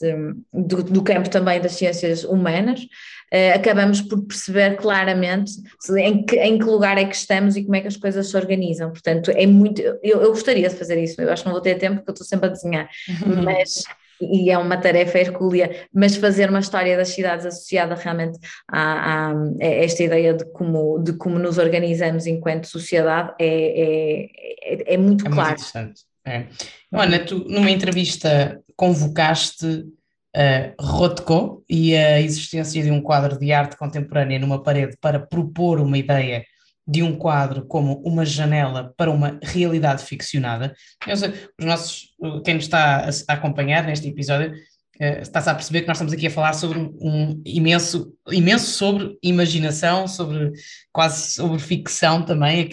do, 0.54 0.84
do 0.84 1.04
campo 1.04 1.28
também 1.28 1.60
das 1.60 1.72
ciências 1.74 2.24
humanas, 2.24 2.82
uh, 2.82 3.56
acabamos 3.56 4.02
por 4.02 4.22
perceber 4.22 4.78
claramente 4.78 5.52
em 5.98 6.24
que, 6.24 6.36
em 6.38 6.60
que 6.60 6.66
lugar 6.66 7.00
é 7.00 7.06
que 7.06 7.16
estamos 7.16 7.58
e 7.58 7.64
como 7.64 7.76
é 7.76 7.82
que 7.82 7.88
as 7.88 7.98
coisas 7.98 8.30
se 8.30 8.38
organizam. 8.38 8.92
Portanto, 8.92 9.32
é 9.32 9.48
muito. 9.48 9.82
Eu, 9.82 10.22
eu 10.22 10.30
gostaria 10.30 10.70
de 10.70 10.76
fazer 10.76 11.02
isso, 11.02 11.20
eu 11.20 11.32
acho 11.32 11.42
que 11.42 11.48
não 11.48 11.54
vou 11.54 11.62
ter 11.62 11.76
tempo 11.80 11.98
porque 11.98 12.12
eu 12.12 12.14
estou 12.14 12.28
sempre 12.28 12.48
a 12.48 12.52
desenhar, 12.52 12.88
mas. 13.44 13.84
E 14.22 14.52
é 14.52 14.58
uma 14.58 14.76
tarefa 14.76 15.18
hercúlea, 15.18 15.88
mas 15.94 16.18
fazer 16.18 16.50
uma 16.50 16.60
história 16.60 16.98
das 16.98 17.08
cidades 17.08 17.46
associada 17.46 17.96
realmente 17.96 18.38
a, 18.70 18.82
a, 18.82 19.32
a 19.32 19.66
esta 19.66 20.04
ideia 20.04 20.34
de 20.34 20.44
como, 20.52 21.00
de 21.00 21.14
como 21.14 21.40
nos 21.40 21.58
organizamos 21.58 22.28
enquanto 22.28 22.68
sociedade 22.68 23.34
é, 23.40 23.48
é, 23.48 24.30
é, 24.62 24.94
é 24.96 24.98
muito 24.98 25.26
é 25.26 25.30
claro. 25.30 25.56
Muito 25.74 26.09
é. 26.26 26.48
Ana, 26.92 27.20
tu 27.20 27.46
numa 27.50 27.72
entrevista 27.72 28.62
convocaste 28.76 29.66
uh, 29.66 30.74
Rothko 30.80 31.64
e 31.70 31.96
a 31.96 32.22
existência 32.22 32.84
de 32.84 32.92
um 32.92 33.02
quadro 33.02 33.38
de 33.38 33.52
arte 33.52 33.78
contemporânea 33.78 34.40
numa 34.40 34.62
parede 34.62 34.98
para 35.00 35.20
propor 35.20 35.80
uma 35.80 35.98
ideia 35.98 36.46
de 36.88 37.04
um 37.04 37.16
quadro 37.16 37.66
como 37.66 38.02
uma 38.04 38.26
janela 38.26 38.94
para 38.98 39.12
uma 39.12 39.40
realidade 39.44 40.04
ficcionada. 40.04 40.74
Sei, 41.16 41.30
os 41.60 41.66
nossos, 41.66 42.16
quem 42.44 42.56
nos 42.56 42.64
está 42.64 43.06
a, 43.06 43.34
acompanhar 43.34 43.86
neste 43.86 44.08
episódio 44.08 44.54
uh, 44.54 45.22
está-se 45.22 45.50
a 45.50 45.56
perceber 45.56 45.82
que 45.82 45.88
nós 45.88 45.98
estamos 45.98 46.14
aqui 46.14 46.28
a 46.28 46.32
falar 46.32 46.54
sobre 46.54 46.80
um 46.80 47.42
imenso, 47.46 48.12
imenso 48.32 48.72
sobre 48.72 49.18
imaginação, 49.22 50.08
sobre 50.08 50.52
quase 50.92 51.32
sobre 51.34 51.60
ficção 51.60 52.24
também, 52.24 52.70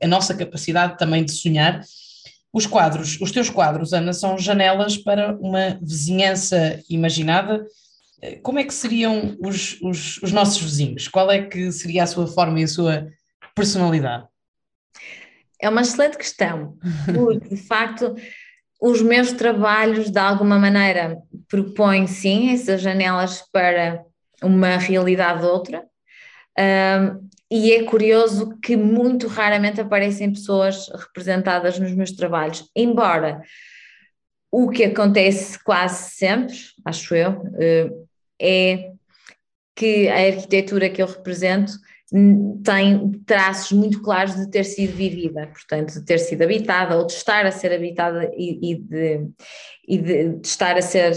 a, 0.00 0.04
a 0.04 0.08
nossa 0.08 0.34
capacidade 0.34 0.98
também 0.98 1.24
de 1.24 1.32
sonhar 1.32 1.80
os 2.56 2.64
quadros, 2.64 3.20
os 3.20 3.30
teus 3.30 3.50
quadros, 3.50 3.92
Ana, 3.92 4.14
são 4.14 4.38
janelas 4.38 4.96
para 4.96 5.36
uma 5.36 5.78
vizinhança 5.82 6.82
imaginada. 6.88 7.66
Como 8.42 8.58
é 8.58 8.64
que 8.64 8.72
seriam 8.72 9.36
os, 9.44 9.78
os, 9.82 10.16
os 10.22 10.32
nossos 10.32 10.62
vizinhos? 10.62 11.06
Qual 11.06 11.30
é 11.30 11.42
que 11.42 11.70
seria 11.70 12.04
a 12.04 12.06
sua 12.06 12.26
forma 12.26 12.58
e 12.58 12.64
a 12.64 12.68
sua 12.68 13.08
personalidade? 13.54 14.26
É 15.60 15.68
uma 15.68 15.82
excelente 15.82 16.16
questão, 16.16 16.78
porque 17.14 17.54
de 17.54 17.60
facto 17.60 18.14
os 18.80 19.02
meus 19.02 19.32
trabalhos 19.32 20.10
de 20.10 20.18
alguma 20.18 20.58
maneira 20.58 21.18
propõem 21.50 22.06
sim 22.06 22.54
essas 22.54 22.80
janelas 22.80 23.44
para 23.52 24.02
uma 24.42 24.78
realidade 24.78 25.44
outra. 25.44 25.84
Um, 26.58 27.28
e 27.50 27.72
é 27.72 27.84
curioso 27.84 28.58
que 28.60 28.76
muito 28.76 29.28
raramente 29.28 29.80
aparecem 29.80 30.32
pessoas 30.32 30.88
representadas 30.88 31.78
nos 31.78 31.92
meus 31.92 32.10
trabalhos, 32.10 32.68
embora 32.74 33.40
o 34.50 34.68
que 34.68 34.84
acontece 34.84 35.62
quase 35.62 36.10
sempre, 36.16 36.56
acho 36.84 37.14
eu, 37.14 37.42
eh, 37.60 37.90
é 38.40 38.90
que 39.74 40.08
a 40.08 40.26
arquitetura 40.26 40.88
que 40.88 41.02
eu 41.02 41.06
represento 41.06 41.72
tem 42.64 43.12
traços 43.26 43.72
muito 43.72 44.00
claros 44.00 44.36
de 44.36 44.48
ter 44.48 44.64
sido 44.64 44.94
vivida, 44.94 45.48
portanto, 45.48 45.92
de 45.92 46.04
ter 46.04 46.18
sido 46.18 46.42
habitada 46.42 46.96
ou 46.96 47.06
de 47.06 47.12
estar 47.12 47.44
a 47.44 47.50
ser 47.50 47.72
habitada 47.72 48.30
e, 48.34 48.72
e, 48.72 48.74
de, 48.76 49.28
e 49.86 49.98
de, 49.98 50.28
de, 50.30 50.46
estar 50.46 50.76
a 50.76 50.82
ser 50.82 51.12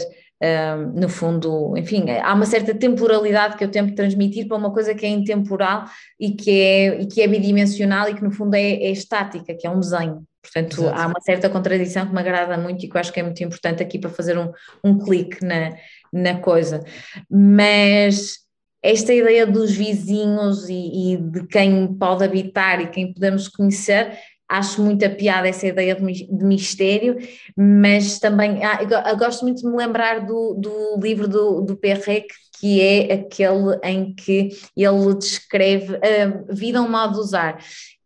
no 0.96 1.10
fundo, 1.10 1.76
enfim, 1.78 2.10
há 2.10 2.34
uma 2.34 2.46
certa 2.46 2.74
temporalidade 2.74 3.58
que 3.58 3.64
eu 3.64 3.70
tento 3.70 3.94
transmitir 3.94 4.48
para 4.48 4.58
uma 4.58 4.72
coisa 4.72 4.96
que 4.96 5.06
é 5.06 5.10
intemporal 5.10 5.86
e 6.20 6.32
que 6.32 6.50
é, 6.50 7.02
e 7.02 7.06
que 7.08 7.22
é 7.22 7.28
bidimensional 7.28 8.10
e 8.10 8.16
que 8.16 8.24
no 8.24 8.32
fundo 8.32 8.56
é, 8.56 8.62
é 8.62 8.92
estática, 8.92 9.54
que 9.54 9.68
é 9.68 9.70
um 9.70 9.80
desenho. 9.80 10.24
Portanto, 10.42 10.82
Exato. 10.82 11.00
há 11.00 11.08
uma 11.08 11.22
certa 11.22 11.50
contradição 11.50 12.08
que 12.08 12.14
me 12.14 12.20
agrada 12.20 12.58
muito 12.58 12.86
e 12.86 12.88
que 12.88 12.96
eu 12.96 13.02
acho 13.02 13.12
que 13.12 13.20
é 13.20 13.24
muito 13.24 13.44
importante 13.44 13.84
aqui 13.84 14.00
para 14.00 14.10
fazer 14.10 14.38
um, 14.38 14.52
um 14.84 14.98
clique 14.98 15.44
na, 15.44 15.76
na 16.12 16.40
coisa. 16.40 16.84
Mas 17.30 18.38
esta 18.82 19.14
ideia 19.14 19.46
dos 19.46 19.72
vizinhos 19.72 20.70
e, 20.70 21.14
e, 21.14 21.18
de 21.18 21.46
quem 21.48 21.94
pode 21.96 22.24
habitar 22.24 22.82
e 22.82 22.88
quem 22.88 23.14
podemos 23.14 23.50
conhecer, 23.50 24.18
acho 24.50 24.82
muito 24.82 25.06
a 25.06 25.10
piada 25.10 25.48
essa 25.48 25.68
ideia 25.68 25.96
de, 25.96 26.28
mistério, 26.44 27.18
mas 27.56 28.20
também 28.20 28.64
ah, 28.64 28.80
eu 28.82 29.18
gosto 29.18 29.44
muito 29.44 29.62
de 29.62 29.68
me 29.68 29.78
lembrar 29.78 30.26
do, 30.26 30.56
do 30.56 31.00
livro 31.00 31.28
do, 31.28 31.62
do 31.62 31.78
Perrec, 31.78 32.28
que 32.60 32.82
é 32.82 33.14
aquele 33.14 33.80
em 33.84 34.14
que 34.14 34.50
ele 34.76 35.16
descreve 35.16 35.96
a 35.96 36.54
vida 36.54 36.82
um 36.82 36.90
modo 36.90 37.14
de 37.14 37.20
usar 37.20 37.60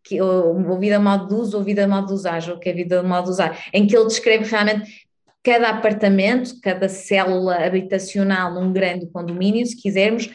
que, 0.04 0.20
ou, 0.20 0.78
vida 0.78 1.00
modo 1.00 1.26
de 1.26 1.34
uso 1.34 1.56
ou 1.56 1.64
vida 1.64 1.88
modo 1.88 2.08
de 2.08 2.12
usar, 2.12 2.48
ou 2.50 2.58
que 2.58 2.68
é 2.68 2.72
vida 2.72 3.02
modo 3.02 3.24
de 3.24 3.30
usar, 3.30 3.58
em 3.72 3.86
que 3.86 3.96
ele 3.96 4.06
descreve 4.06 4.44
realmente 4.44 5.06
cada 5.42 5.70
apartamento, 5.70 6.60
cada 6.60 6.88
célula 6.88 7.56
habitacional 7.56 8.54
num 8.54 8.72
grande 8.72 9.06
condomínio, 9.06 9.66
se 9.66 9.80
quisermos, 9.80 10.30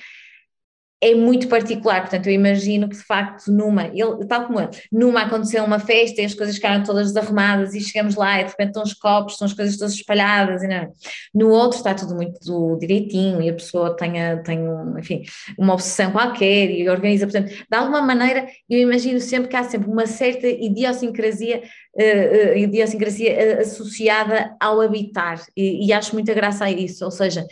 é 1.01 1.15
muito 1.15 1.47
particular, 1.47 2.01
portanto 2.01 2.27
eu 2.27 2.33
imagino 2.33 2.89
que 2.89 2.97
de 2.97 3.03
facto 3.03 3.49
numa, 3.49 3.88
ele, 3.88 4.25
tal 4.27 4.45
como 4.45 4.59
ele, 4.59 4.69
numa 4.91 5.21
aconteceu 5.21 5.63
uma 5.63 5.79
festa 5.79 6.21
e 6.21 6.25
as 6.25 6.33
coisas 6.33 6.55
ficaram 6.55 6.83
todas 6.83 7.07
desarrumadas 7.07 7.73
e 7.73 7.79
chegamos 7.79 8.15
lá 8.15 8.41
e 8.41 8.43
de 8.43 8.51
repente 8.51 8.67
estão 8.67 8.83
os 8.83 8.93
copos, 8.93 9.33
estão 9.33 9.45
as 9.45 9.53
coisas 9.53 9.77
todas 9.77 9.93
espalhadas 9.93 10.62
e 10.62 10.67
não. 10.67 10.91
no 11.33 11.49
outro 11.49 11.77
está 11.77 11.93
tudo 11.93 12.15
muito 12.15 12.77
direitinho 12.79 13.41
e 13.41 13.49
a 13.49 13.53
pessoa 13.53 13.95
tem, 13.95 14.13
tem 14.43 14.59
enfim, 14.97 15.23
uma 15.57 15.73
obsessão 15.73 16.12
qualquer 16.12 16.69
e 16.69 16.89
organiza, 16.89 17.25
portanto 17.25 17.49
de 17.49 17.77
alguma 17.77 18.01
maneira 18.01 18.45
eu 18.69 18.79
imagino 18.79 19.21
sempre 19.21 19.47
que 19.47 19.55
há 19.55 19.63
sempre 19.63 19.89
uma 19.89 20.05
certa 20.05 20.47
idiosincrasia, 20.47 21.63
uh, 21.95 22.53
uh, 22.53 22.57
idiosincrasia 22.57 23.62
associada 23.62 24.53
ao 24.59 24.81
habitar 24.81 25.41
e, 25.55 25.88
e 25.88 25.93
acho 25.93 26.13
muita 26.13 26.33
graça 26.33 26.65
a 26.65 26.71
isso, 26.71 27.05
ou 27.05 27.12
seja, 27.12 27.45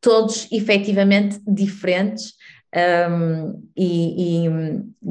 todos 0.00 0.48
efetivamente 0.50 1.38
diferentes, 1.46 2.32
um, 2.74 3.68
e, 3.76 4.46
e, 4.46 4.48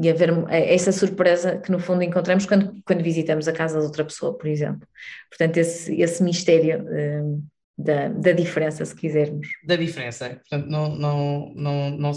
e 0.02 0.10
haver 0.10 0.32
essa 0.48 0.92
surpresa 0.92 1.58
que 1.58 1.70
no 1.70 1.78
fundo 1.78 2.02
encontramos 2.02 2.46
quando, 2.46 2.74
quando 2.84 3.02
visitamos 3.02 3.46
a 3.48 3.52
casa 3.52 3.78
de 3.78 3.84
outra 3.84 4.04
pessoa, 4.04 4.36
por 4.36 4.46
exemplo. 4.46 4.86
Portanto, 5.28 5.58
esse, 5.58 6.00
esse 6.00 6.22
mistério 6.22 6.84
um, 6.88 7.44
da, 7.76 8.08
da 8.08 8.32
diferença, 8.32 8.84
se 8.84 8.94
quisermos. 8.94 9.48
Da 9.64 9.76
diferença, 9.76 10.28
portanto, 10.30 10.66
não, 10.68 10.94
não, 10.96 11.52
não, 11.54 11.90
não 11.90 12.12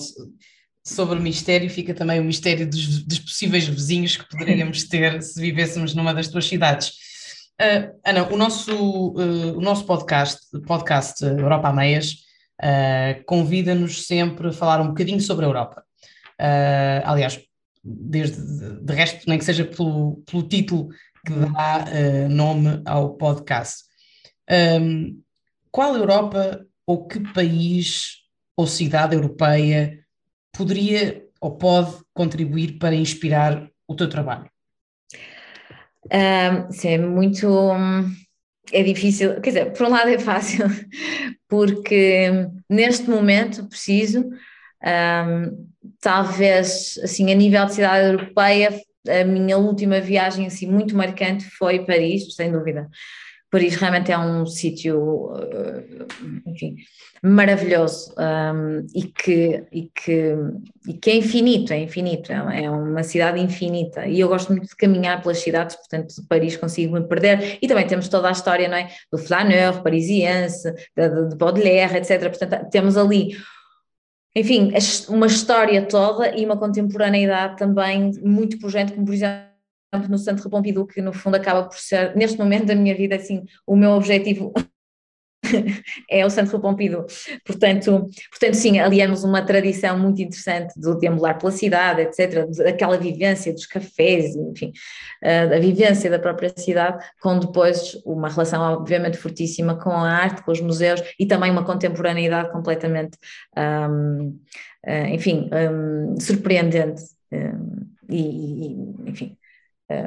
sobre 0.85 1.17
o 1.17 1.21
mistério 1.21 1.69
fica 1.69 1.93
também 1.93 2.19
o 2.19 2.23
mistério 2.23 2.69
dos, 2.69 3.03
dos 3.03 3.19
possíveis 3.19 3.67
vizinhos 3.67 4.17
que 4.17 4.27
poderíamos 4.29 4.83
ter 4.87 5.21
se 5.21 5.39
vivêssemos 5.39 5.93
numa 5.93 6.13
das 6.13 6.27
tuas 6.27 6.45
cidades. 6.45 6.89
Uh, 7.61 7.93
Ana, 8.03 8.27
o 8.29 8.35
nosso, 8.35 8.73
uh, 8.73 9.57
o 9.57 9.61
nosso 9.61 9.85
podcast, 9.85 10.39
podcast 10.65 11.23
Europa 11.23 11.69
a 11.69 11.73
Meias, 11.73 12.23
uh, 12.61 13.23
convida-nos 13.25 14.05
sempre 14.05 14.49
a 14.49 14.53
falar 14.53 14.81
um 14.81 14.87
bocadinho 14.87 15.21
sobre 15.21 15.45
a 15.45 15.47
Europa. 15.47 15.83
Uh, 16.39 17.01
aliás, 17.05 17.39
desde 17.83 18.81
de 18.81 18.93
resto, 18.93 19.27
nem 19.27 19.37
que 19.37 19.45
seja 19.45 19.65
pelo, 19.65 20.23
pelo 20.25 20.43
título 20.43 20.89
que 21.25 21.33
dá 21.33 21.85
uh, 21.85 22.29
nome 22.29 22.81
ao 22.85 23.15
podcast. 23.15 23.83
Um, 24.49 25.21
qual 25.71 25.95
Europa 25.95 26.65
ou 26.85 27.07
que 27.07 27.19
país 27.33 28.23
ou 28.55 28.67
cidade 28.67 29.15
europeia 29.15 29.99
poderia 30.51 31.25
ou 31.41 31.57
pode 31.57 31.97
contribuir 32.13 32.77
para 32.77 32.95
inspirar 32.95 33.67
o 33.87 33.95
teu 33.95 34.07
trabalho? 34.07 34.49
Um, 36.05 36.71
sim, 36.71 36.89
é 36.89 36.97
muito. 36.97 37.47
É 38.71 38.81
difícil, 38.81 39.41
quer 39.41 39.49
dizer, 39.49 39.73
por 39.73 39.87
um 39.87 39.89
lado 39.89 40.09
é 40.09 40.17
fácil, 40.17 40.65
porque 41.49 42.29
neste 42.69 43.09
momento 43.09 43.67
preciso, 43.67 44.29
um, 44.83 45.67
talvez 45.99 46.99
assim 47.03 47.31
a 47.31 47.35
nível 47.35 47.65
de 47.65 47.75
cidade 47.75 48.07
europeia, 48.07 48.69
a 49.07 49.23
minha 49.25 49.57
última 49.57 49.99
viagem 49.99 50.47
assim 50.47 50.67
muito 50.67 50.95
marcante 50.95 51.43
foi 51.57 51.85
Paris, 51.85 52.33
sem 52.35 52.51
dúvida. 52.51 52.89
Paris 53.53 53.75
realmente 53.75 54.11
é 54.11 54.17
um 54.17 54.47
sítio, 54.47 55.31
eh, 55.35 56.05
enfim, 56.47 56.75
maravilhoso 57.21 58.11
um, 58.17 58.83
e, 58.95 59.03
que, 59.03 59.63
e, 59.71 59.91
que, 59.93 60.35
e 60.87 60.93
que 60.93 61.11
é 61.11 61.17
infinito, 61.17 61.71
é 61.71 61.77
infinito, 61.77 62.31
é, 62.33 62.63
é 62.63 62.69
uma 62.71 63.03
cidade 63.03 63.39
infinita. 63.39 64.07
E 64.07 64.19
eu 64.19 64.27
gosto 64.27 64.51
muito 64.51 64.67
de 64.67 64.75
caminhar 64.75 65.21
pelas 65.21 65.37
cidades, 65.37 65.75
portanto 65.75 66.15
Paris 66.27 66.57
consigo 66.57 66.95
me 66.95 67.07
perder. 67.07 67.59
E 67.61 67.67
também 67.67 67.85
temos 67.85 68.07
toda 68.07 68.27
a 68.27 68.31
história, 68.31 68.67
não 68.67 68.75
é, 68.75 68.89
do 69.11 69.19
flaneur 69.19 69.83
parisiense, 69.83 70.73
de, 70.97 71.27
de 71.29 71.35
Baudelaire, 71.35 71.97
etc, 71.97 72.21
portanto 72.21 72.71
temos 72.71 72.97
ali 72.97 73.37
enfim, 74.35 74.73
uma 75.09 75.27
história 75.27 75.85
toda 75.85 76.35
e 76.35 76.43
uma 76.43 76.57
contemporaneidade 76.57 77.55
também 77.55 78.13
muito 78.23 78.57
pujante, 78.57 78.93
como 78.93 79.05
por 79.05 79.13
exemplo 79.13 79.52
no 80.09 80.17
Centro 80.17 80.49
Pompidou, 80.49 80.85
que 80.85 81.01
no 81.01 81.13
fundo 81.13 81.35
acaba 81.35 81.63
por 81.63 81.77
ser, 81.77 82.15
neste 82.15 82.37
momento 82.37 82.65
da 82.65 82.75
minha 82.75 82.95
vida, 82.95 83.15
assim, 83.15 83.43
o 83.65 83.75
meu 83.75 83.91
objetivo 83.91 84.53
é 86.09 86.25
o 86.25 86.29
Centro 86.29 86.59
Pompidou. 86.59 87.05
Portanto, 87.45 88.07
portanto, 88.29 88.53
sim, 88.55 88.79
aliamos 88.79 89.23
uma 89.23 89.41
tradição 89.41 89.97
muito 89.97 90.21
interessante 90.21 90.79
do 90.79 90.97
deambular 90.97 91.37
pela 91.37 91.51
cidade, 91.51 92.01
etc., 92.01 92.47
daquela 92.57 92.97
vivência 92.97 93.53
dos 93.53 93.65
cafés, 93.65 94.35
enfim, 94.35 94.71
uh, 95.23 95.49
da 95.49 95.59
vivência 95.59 96.09
da 96.09 96.19
própria 96.19 96.51
cidade, 96.55 97.03
com 97.21 97.37
depois 97.39 98.01
uma 98.05 98.29
relação 98.29 98.61
obviamente 98.61 99.17
fortíssima 99.17 99.75
com 99.75 99.91
a 99.91 100.09
arte, 100.09 100.43
com 100.43 100.51
os 100.51 100.61
museus 100.61 101.01
e 101.19 101.25
também 101.25 101.51
uma 101.51 101.65
contemporaneidade 101.65 102.51
completamente, 102.51 103.17
um, 103.57 104.27
uh, 104.27 104.39
ah, 104.85 105.09
enfim, 105.09 105.49
um, 105.53 106.19
surpreendente. 106.19 107.03
Um, 107.31 107.93
e, 108.09 108.19
e, 108.19 109.09
enfim, 109.09 109.37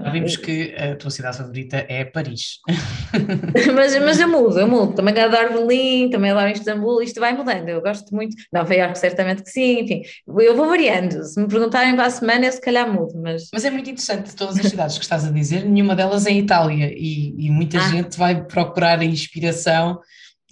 já 0.02 0.10
vimos 0.10 0.36
que 0.36 0.74
a 0.74 0.96
tua 0.96 1.10
cidade 1.10 1.38
favorita 1.38 1.84
é 1.88 2.04
Paris. 2.04 2.58
mas, 3.74 3.98
mas 3.98 4.20
eu 4.20 4.28
mudo, 4.28 4.58
eu 4.58 4.68
mudo. 4.68 4.94
Também 4.94 5.18
adoro 5.18 5.54
Berlim, 5.54 6.10
também 6.10 6.30
adoro 6.30 6.50
Istambul, 6.50 7.02
isto 7.02 7.20
vai 7.20 7.32
mudando. 7.36 7.68
Eu 7.68 7.80
gosto 7.80 8.14
muito. 8.14 8.36
Nova 8.52 8.74
Iorque, 8.74 8.98
certamente 8.98 9.42
que 9.42 9.50
sim, 9.50 9.80
enfim. 9.80 10.02
Eu 10.26 10.56
vou 10.56 10.68
variando. 10.68 11.22
Se 11.24 11.40
me 11.40 11.48
perguntarem 11.48 11.94
para 11.94 12.06
a 12.06 12.10
semana, 12.10 12.46
eu 12.46 12.52
se 12.52 12.60
calhar 12.60 12.90
mudo. 12.92 13.12
Mas, 13.20 13.48
mas 13.52 13.64
é 13.64 13.70
muito 13.70 13.90
interessante, 13.90 14.34
todas 14.34 14.58
as 14.58 14.66
cidades 14.66 14.98
que 14.98 15.04
estás 15.04 15.24
a 15.24 15.30
dizer, 15.30 15.64
nenhuma 15.64 15.94
delas 15.94 16.26
é 16.26 16.30
em 16.30 16.38
Itália. 16.38 16.92
E, 16.94 17.34
e 17.46 17.50
muita 17.50 17.78
ah. 17.78 17.88
gente 17.88 18.16
vai 18.16 18.44
procurar 18.44 18.98
a 18.98 19.04
inspiração, 19.04 20.00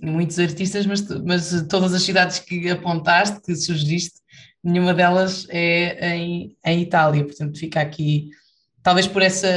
muitos 0.03 0.39
artistas, 0.39 0.87
mas, 0.87 1.07
mas 1.25 1.67
todas 1.69 1.95
as 1.95 2.03
cidades 2.03 2.39
que 2.39 2.71
apontaste, 2.71 3.41
que 3.41 3.55
sugeriste, 3.55 4.25
nenhuma 4.63 4.95
delas 4.95 5.47
é 5.51 6.15
em, 6.17 6.57
em 6.65 6.81
Itália. 6.81 7.25
Portanto, 7.25 7.59
fica 7.59 7.81
aqui 7.81 8.31
talvez 8.85 9.07
por, 9.07 9.23
essa, 9.23 9.49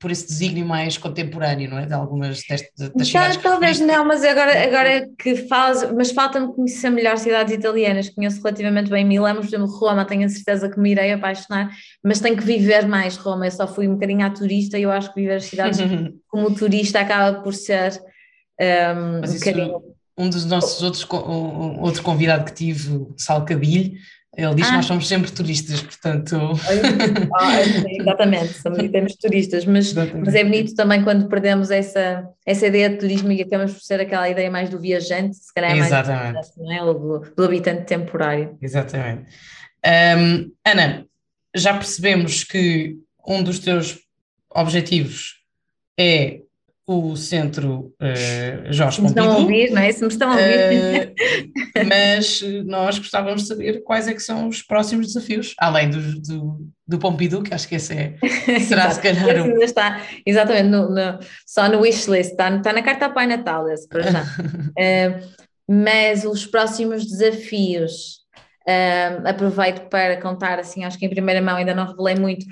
por 0.00 0.10
esse 0.10 0.26
desígnio 0.26 0.64
mais 0.64 0.96
contemporâneo, 0.96 1.68
não 1.68 1.78
é? 1.78 1.84
De 1.84 1.92
algumas 1.92 2.40
destas 2.48 2.90
das 2.94 3.06
cidades. 3.06 3.36
Talvez 3.36 3.78
não, 3.78 4.06
mas 4.06 4.24
agora, 4.24 4.64
agora 4.64 5.08
que 5.18 5.36
falas, 5.36 5.92
mas 5.92 6.10
falta-me 6.10 6.50
conhecer 6.54 6.88
melhor 6.88 7.18
cidades 7.18 7.52
italianas, 7.52 8.08
conheço 8.08 8.42
relativamente 8.42 8.88
bem 8.88 9.04
Milão, 9.04 9.36
por 9.36 9.44
exemplo, 9.44 9.66
Roma, 9.66 10.06
tenho 10.06 10.24
a 10.24 10.28
certeza 10.30 10.70
que 10.70 10.80
me 10.80 10.92
irei 10.92 11.12
apaixonar, 11.12 11.70
mas 12.02 12.20
tenho 12.20 12.38
que 12.38 12.42
viver 12.42 12.88
mais 12.88 13.16
Roma, 13.16 13.46
eu 13.46 13.50
só 13.50 13.68
fui 13.68 13.86
um 13.86 13.94
bocadinho 13.94 14.24
à 14.24 14.30
turista 14.30 14.78
e 14.78 14.82
eu 14.82 14.90
acho 14.90 15.12
que 15.12 15.20
viver 15.20 15.36
as 15.36 15.44
cidades 15.44 15.78
como 16.26 16.54
turista 16.54 17.00
acaba 17.00 17.42
por 17.42 17.52
ser 17.52 18.00
um, 18.58 19.20
mas 19.20 19.30
um 19.30 19.38
bocadinho... 19.38 19.94
Um 20.16 20.30
dos 20.30 20.46
nossos 20.46 20.80
outros, 20.80 21.04
um, 21.10 21.80
outro 21.80 22.02
convidado 22.02 22.44
que 22.44 22.54
tive, 22.54 23.04
Salcabilho, 23.16 23.94
ele 24.36 24.54
diz 24.54 24.66
ah. 24.66 24.70
que 24.70 24.76
nós 24.76 24.86
somos 24.86 25.08
sempre 25.08 25.30
turistas, 25.30 25.80
portanto. 25.80 26.36
Ah, 27.34 27.60
exatamente, 27.88 28.54
somos 28.54 28.90
temos 28.90 29.14
turistas, 29.16 29.64
mas, 29.64 29.92
mas, 29.92 30.34
é 30.34 30.44
bonito 30.44 30.74
também 30.74 31.02
quando 31.02 31.28
perdemos 31.28 31.70
essa, 31.70 32.28
essa 32.46 32.66
ideia 32.66 32.90
de 32.90 32.96
turismo 32.96 33.32
e 33.32 33.42
acabamos 33.42 33.72
por 33.72 33.80
ser 33.80 34.00
aquela 34.00 34.28
ideia 34.28 34.50
mais 34.50 34.68
do 34.70 34.78
viajante, 34.78 35.36
se 35.36 35.52
calhar 35.52 35.72
é 35.72 35.74
mais 35.74 35.86
Exatamente. 35.86 36.50
não 36.56 36.72
é? 36.72 36.80
Do, 36.80 37.34
do 37.36 37.44
habitante 37.44 37.84
temporário. 37.84 38.56
Exatamente. 38.60 39.26
Um, 39.84 40.50
Ana, 40.64 41.06
já 41.54 41.74
percebemos 41.74 42.44
que 42.44 42.96
um 43.26 43.42
dos 43.42 43.58
teus 43.58 43.98
objetivos 44.50 45.44
é 45.98 46.40
o 46.86 47.16
centro 47.16 47.94
uh, 48.00 48.72
Jorge 48.72 49.00
Pompidou. 49.00 49.24
estão 49.24 49.36
a 49.36 49.38
ouvir, 49.40 49.70
não 49.70 49.80
é? 49.80 49.90
Se 49.90 50.02
me 50.02 50.08
estão 50.08 50.30
a 50.30 50.34
ouvir. 50.34 51.12
Uh, 51.12 51.88
mas 51.88 52.42
nós 52.66 52.98
gostávamos 52.98 53.42
de 53.42 53.48
saber 53.48 53.82
quais 53.82 54.06
é 54.06 54.12
que 54.12 54.20
são 54.20 54.48
os 54.48 54.62
próximos 54.62 55.06
desafios, 55.06 55.54
além 55.58 55.88
do, 55.88 56.20
do, 56.20 56.68
do 56.86 56.98
Pompidou, 56.98 57.42
que 57.42 57.54
acho 57.54 57.66
que 57.66 57.76
esse 57.76 57.94
é, 57.94 58.16
será 58.60 58.90
se 58.90 59.00
calhar 59.00 59.28
esse 59.28 59.40
ainda 59.40 59.64
está, 59.64 60.02
exatamente, 60.26 60.68
no, 60.68 60.90
no, 60.90 61.18
só 61.46 61.68
no 61.68 61.80
wishlist, 61.80 62.32
está, 62.32 62.54
está 62.54 62.72
na 62.72 62.82
carta 62.82 63.08
Pai 63.08 63.26
Natal 63.26 63.68
esse 63.70 63.88
para 63.88 64.02
já. 64.02 64.22
uh, 64.22 65.44
mas 65.66 66.24
os 66.24 66.44
próximos 66.44 67.06
desafios, 67.06 68.24
um, 68.68 69.26
aproveito 69.26 69.88
para 69.88 70.20
contar, 70.20 70.58
assim, 70.58 70.84
acho 70.84 70.98
que 70.98 71.06
em 71.06 71.10
primeira 71.10 71.40
mão 71.40 71.56
ainda 71.56 71.74
não 71.74 71.86
revelei 71.86 72.16
muito, 72.16 72.44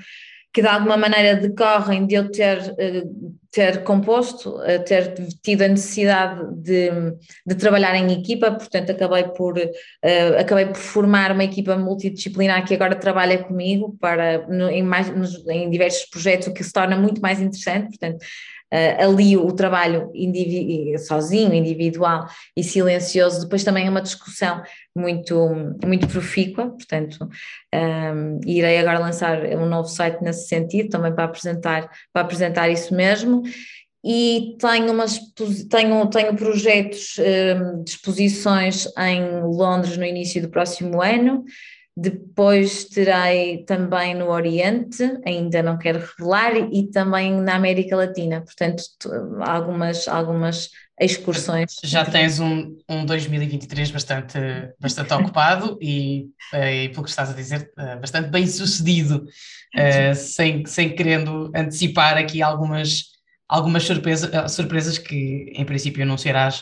que 0.51 0.61
de 0.61 0.67
alguma 0.67 0.97
maneira 0.97 1.35
decorrem 1.35 2.05
de 2.05 2.15
eu 2.15 2.31
ter, 2.31 2.59
ter 3.53 3.83
composto, 3.83 4.57
ter 4.87 5.13
tido 5.43 5.61
a 5.61 5.67
necessidade 5.67 6.41
de, 6.55 6.89
de 7.45 7.53
trabalhar 7.55 7.95
em 7.95 8.11
equipa, 8.11 8.51
portanto 8.51 8.91
acabei 8.91 9.25
por, 9.25 9.53
acabei 10.39 10.65
por 10.65 10.77
formar 10.77 11.31
uma 11.31 11.43
equipa 11.43 11.77
multidisciplinar 11.77 12.65
que 12.65 12.73
agora 12.73 12.95
trabalha 12.95 13.43
comigo 13.43 13.95
para, 14.01 14.47
em, 14.71 14.81
mais, 14.81 15.07
em 15.47 15.69
diversos 15.69 16.05
projetos, 16.09 16.47
o 16.47 16.53
que 16.53 16.63
se 16.63 16.73
torna 16.73 16.97
muito 16.97 17.21
mais 17.21 17.39
interessante, 17.39 17.89
portanto 17.89 18.25
uh, 18.73 19.03
ali 19.03 19.37
o 19.37 19.51
trabalho 19.51 20.09
indivi 20.15 20.97
sozinho, 20.97 21.53
individual 21.53 22.27
e 22.57 22.63
silencioso, 22.63 23.41
depois 23.41 23.63
também 23.63 23.85
é 23.85 23.89
uma 23.89 24.01
discussão 24.01 24.63
muito, 24.95 25.49
muito 25.85 26.07
profícua, 26.07 26.69
portanto, 26.69 27.17
um, 27.23 27.29
ehm, 27.71 28.39
irei 28.45 28.77
agora 28.79 28.99
lançar 28.99 29.43
um 29.45 29.65
novo 29.65 29.87
site 29.87 30.21
nesse 30.21 30.47
sentido, 30.47 30.89
também 30.89 31.13
para 31.13 31.25
apresentar, 31.25 31.89
para 32.11 32.21
apresentar 32.23 32.69
isso 32.69 32.93
mesmo. 32.93 33.43
E 34.05 34.57
tenho, 34.59 34.91
umas, 34.91 35.17
tenho, 35.69 36.05
tenho 36.07 36.35
projetos 36.35 37.17
ehm, 37.19 37.83
de 37.83 37.91
exposições 37.91 38.87
em 38.97 39.41
Londres 39.41 39.97
no 39.97 40.05
início 40.05 40.41
do 40.41 40.49
próximo 40.49 41.01
ano, 41.01 41.45
depois 41.95 42.85
terei 42.85 43.63
também 43.65 44.15
no 44.15 44.29
Oriente, 44.29 45.03
ainda 45.25 45.61
não 45.61 45.77
quero 45.77 45.99
revelar, 45.99 46.55
e 46.71 46.89
também 46.89 47.39
na 47.39 47.55
América 47.55 47.95
Latina, 47.95 48.41
portanto, 48.41 48.83
algumas, 49.41 50.07
algumas 50.07 50.71
excursões. 50.99 51.75
Já 51.83 52.03
tens 52.05 52.39
um, 52.39 52.77
um 52.89 53.05
2023 53.05 53.91
bastante, 53.91 54.39
bastante 54.79 55.13
ocupado 55.13 55.77
e, 55.81 56.27
eh, 56.53 56.85
e, 56.85 56.89
pelo 56.89 57.03
que 57.03 57.09
estás 57.09 57.29
a 57.29 57.33
dizer, 57.33 57.71
eh, 57.77 57.95
bastante 57.97 58.29
bem 58.29 58.47
sucedido, 58.47 59.25
uh, 59.75 60.15
sem, 60.15 60.65
sem 60.65 60.95
querendo 60.95 61.51
antecipar 61.55 62.17
aqui 62.17 62.41
algumas, 62.41 63.05
algumas 63.47 63.83
surpresa, 63.83 64.47
surpresas 64.47 64.97
que, 64.97 65.51
em 65.55 65.65
princípio, 65.65 66.03
anunciarás 66.03 66.59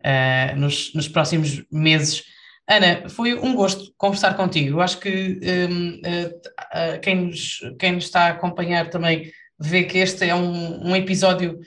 uh, 0.00 0.56
nos, 0.56 0.92
nos 0.94 1.08
próximos 1.08 1.62
meses. 1.70 2.24
Ana, 2.68 3.08
foi 3.08 3.34
um 3.34 3.54
gosto 3.54 3.92
conversar 3.96 4.34
contigo. 4.34 4.80
Acho 4.80 4.98
que 4.98 5.40
um, 5.70 5.94
uh, 5.94 6.28
uh, 6.28 7.00
quem, 7.00 7.26
nos, 7.26 7.60
quem 7.78 7.92
nos 7.92 8.04
está 8.04 8.26
a 8.26 8.30
acompanhar 8.30 8.88
também 8.88 9.32
vê 9.58 9.84
que 9.84 9.98
este 9.98 10.28
é 10.28 10.34
um, 10.34 10.88
um 10.88 10.96
episódio 10.96 11.60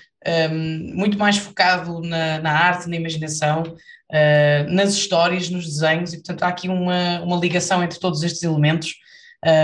um, 0.51 0.95
muito 0.95 1.17
mais 1.17 1.37
focado 1.37 2.01
na, 2.01 2.39
na 2.39 2.51
arte, 2.51 2.89
na 2.89 2.95
imaginação, 2.95 3.63
uh, 3.63 4.69
nas 4.69 4.93
histórias, 4.93 5.49
nos 5.49 5.65
desenhos, 5.65 6.13
e 6.13 6.17
portanto 6.17 6.43
há 6.43 6.47
aqui 6.47 6.67
uma, 6.67 7.21
uma 7.21 7.37
ligação 7.37 7.83
entre 7.83 7.99
todos 7.99 8.23
estes 8.23 8.43
elementos 8.43 8.95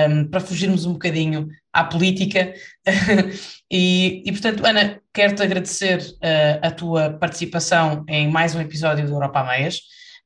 um, 0.09 0.27
para 0.27 0.39
fugirmos 0.39 0.85
um 0.85 0.93
bocadinho 0.93 1.47
à 1.73 1.83
política. 1.83 2.53
e, 3.71 4.21
e, 4.25 4.31
portanto, 4.31 4.65
Ana, 4.65 5.01
quero-te 5.13 5.41
agradecer 5.41 5.99
a 6.61 6.69
tua 6.69 7.09
participação 7.09 8.05
em 8.07 8.29
mais 8.29 8.53
um 8.53 8.61
episódio 8.61 9.05
do 9.05 9.13
Europa 9.13 9.39
a 9.39 9.43
Meias. 9.43 9.79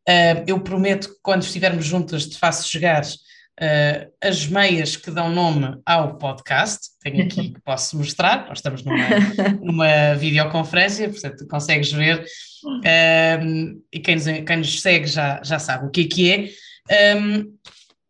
Uh, 0.08 0.44
eu 0.46 0.60
prometo 0.60 1.10
que 1.10 1.16
quando 1.22 1.42
estivermos 1.42 1.86
juntas 1.86 2.28
te 2.28 2.38
faço 2.38 2.68
chegar 2.70 3.04
uh, 3.04 4.12
as 4.22 4.46
meias 4.48 4.96
que 4.96 5.10
dão 5.10 5.30
nome 5.30 5.80
ao 5.86 6.18
podcast. 6.18 6.90
Tenho 7.02 7.24
aqui 7.24 7.50
que 7.50 7.62
posso 7.62 7.98
mostrar, 7.98 8.48
nós 8.48 8.60
estamos 8.60 8.84
numa, 8.84 9.08
numa 9.62 10.16
videoconferência, 10.16 11.10
portanto 11.10 11.48
consegues 11.48 11.92
ver. 11.92 12.24
Uh, 12.66 13.82
e 13.92 14.00
quem 14.00 14.16
nos, 14.16 14.26
quem 14.26 14.58
nos, 14.58 14.82
segue 14.82 15.08
já, 15.08 15.42
já 15.44 15.60
sabe 15.60 15.88
o 15.88 15.90
que 15.90 16.02
é 16.02 16.08
que 16.08 16.32
é. 16.32 17.16
Um, 17.18 17.56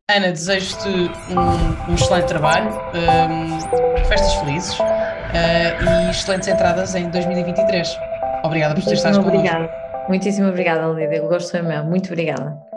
Ana, 0.09 0.31
desejo-te 0.31 0.87
um, 0.87 1.91
um, 1.91 1.95
excelente 1.95 2.27
trabalho, 2.27 2.69
um, 2.93 4.05
festas 4.05 4.35
felizes 4.35 4.77
e 4.77 6.09
excelentes 6.11 6.47
entradas 6.47 6.93
em 6.93 7.09
2023. 7.09 7.97
Obrigada 8.43 8.75
por 8.75 8.83
ter 8.83 8.93
estado 8.93 9.23
connosco. 9.23 9.39
Obrigada. 9.39 9.84
Muitíssimo 10.07 10.49
obrigada, 10.49 10.87
Lídia. 10.87 11.23
O 11.23 11.27
gosto 11.27 11.51
foi 11.51 11.61
meu. 11.61 11.83
Muito 11.83 12.07
obrigada. 12.07 12.74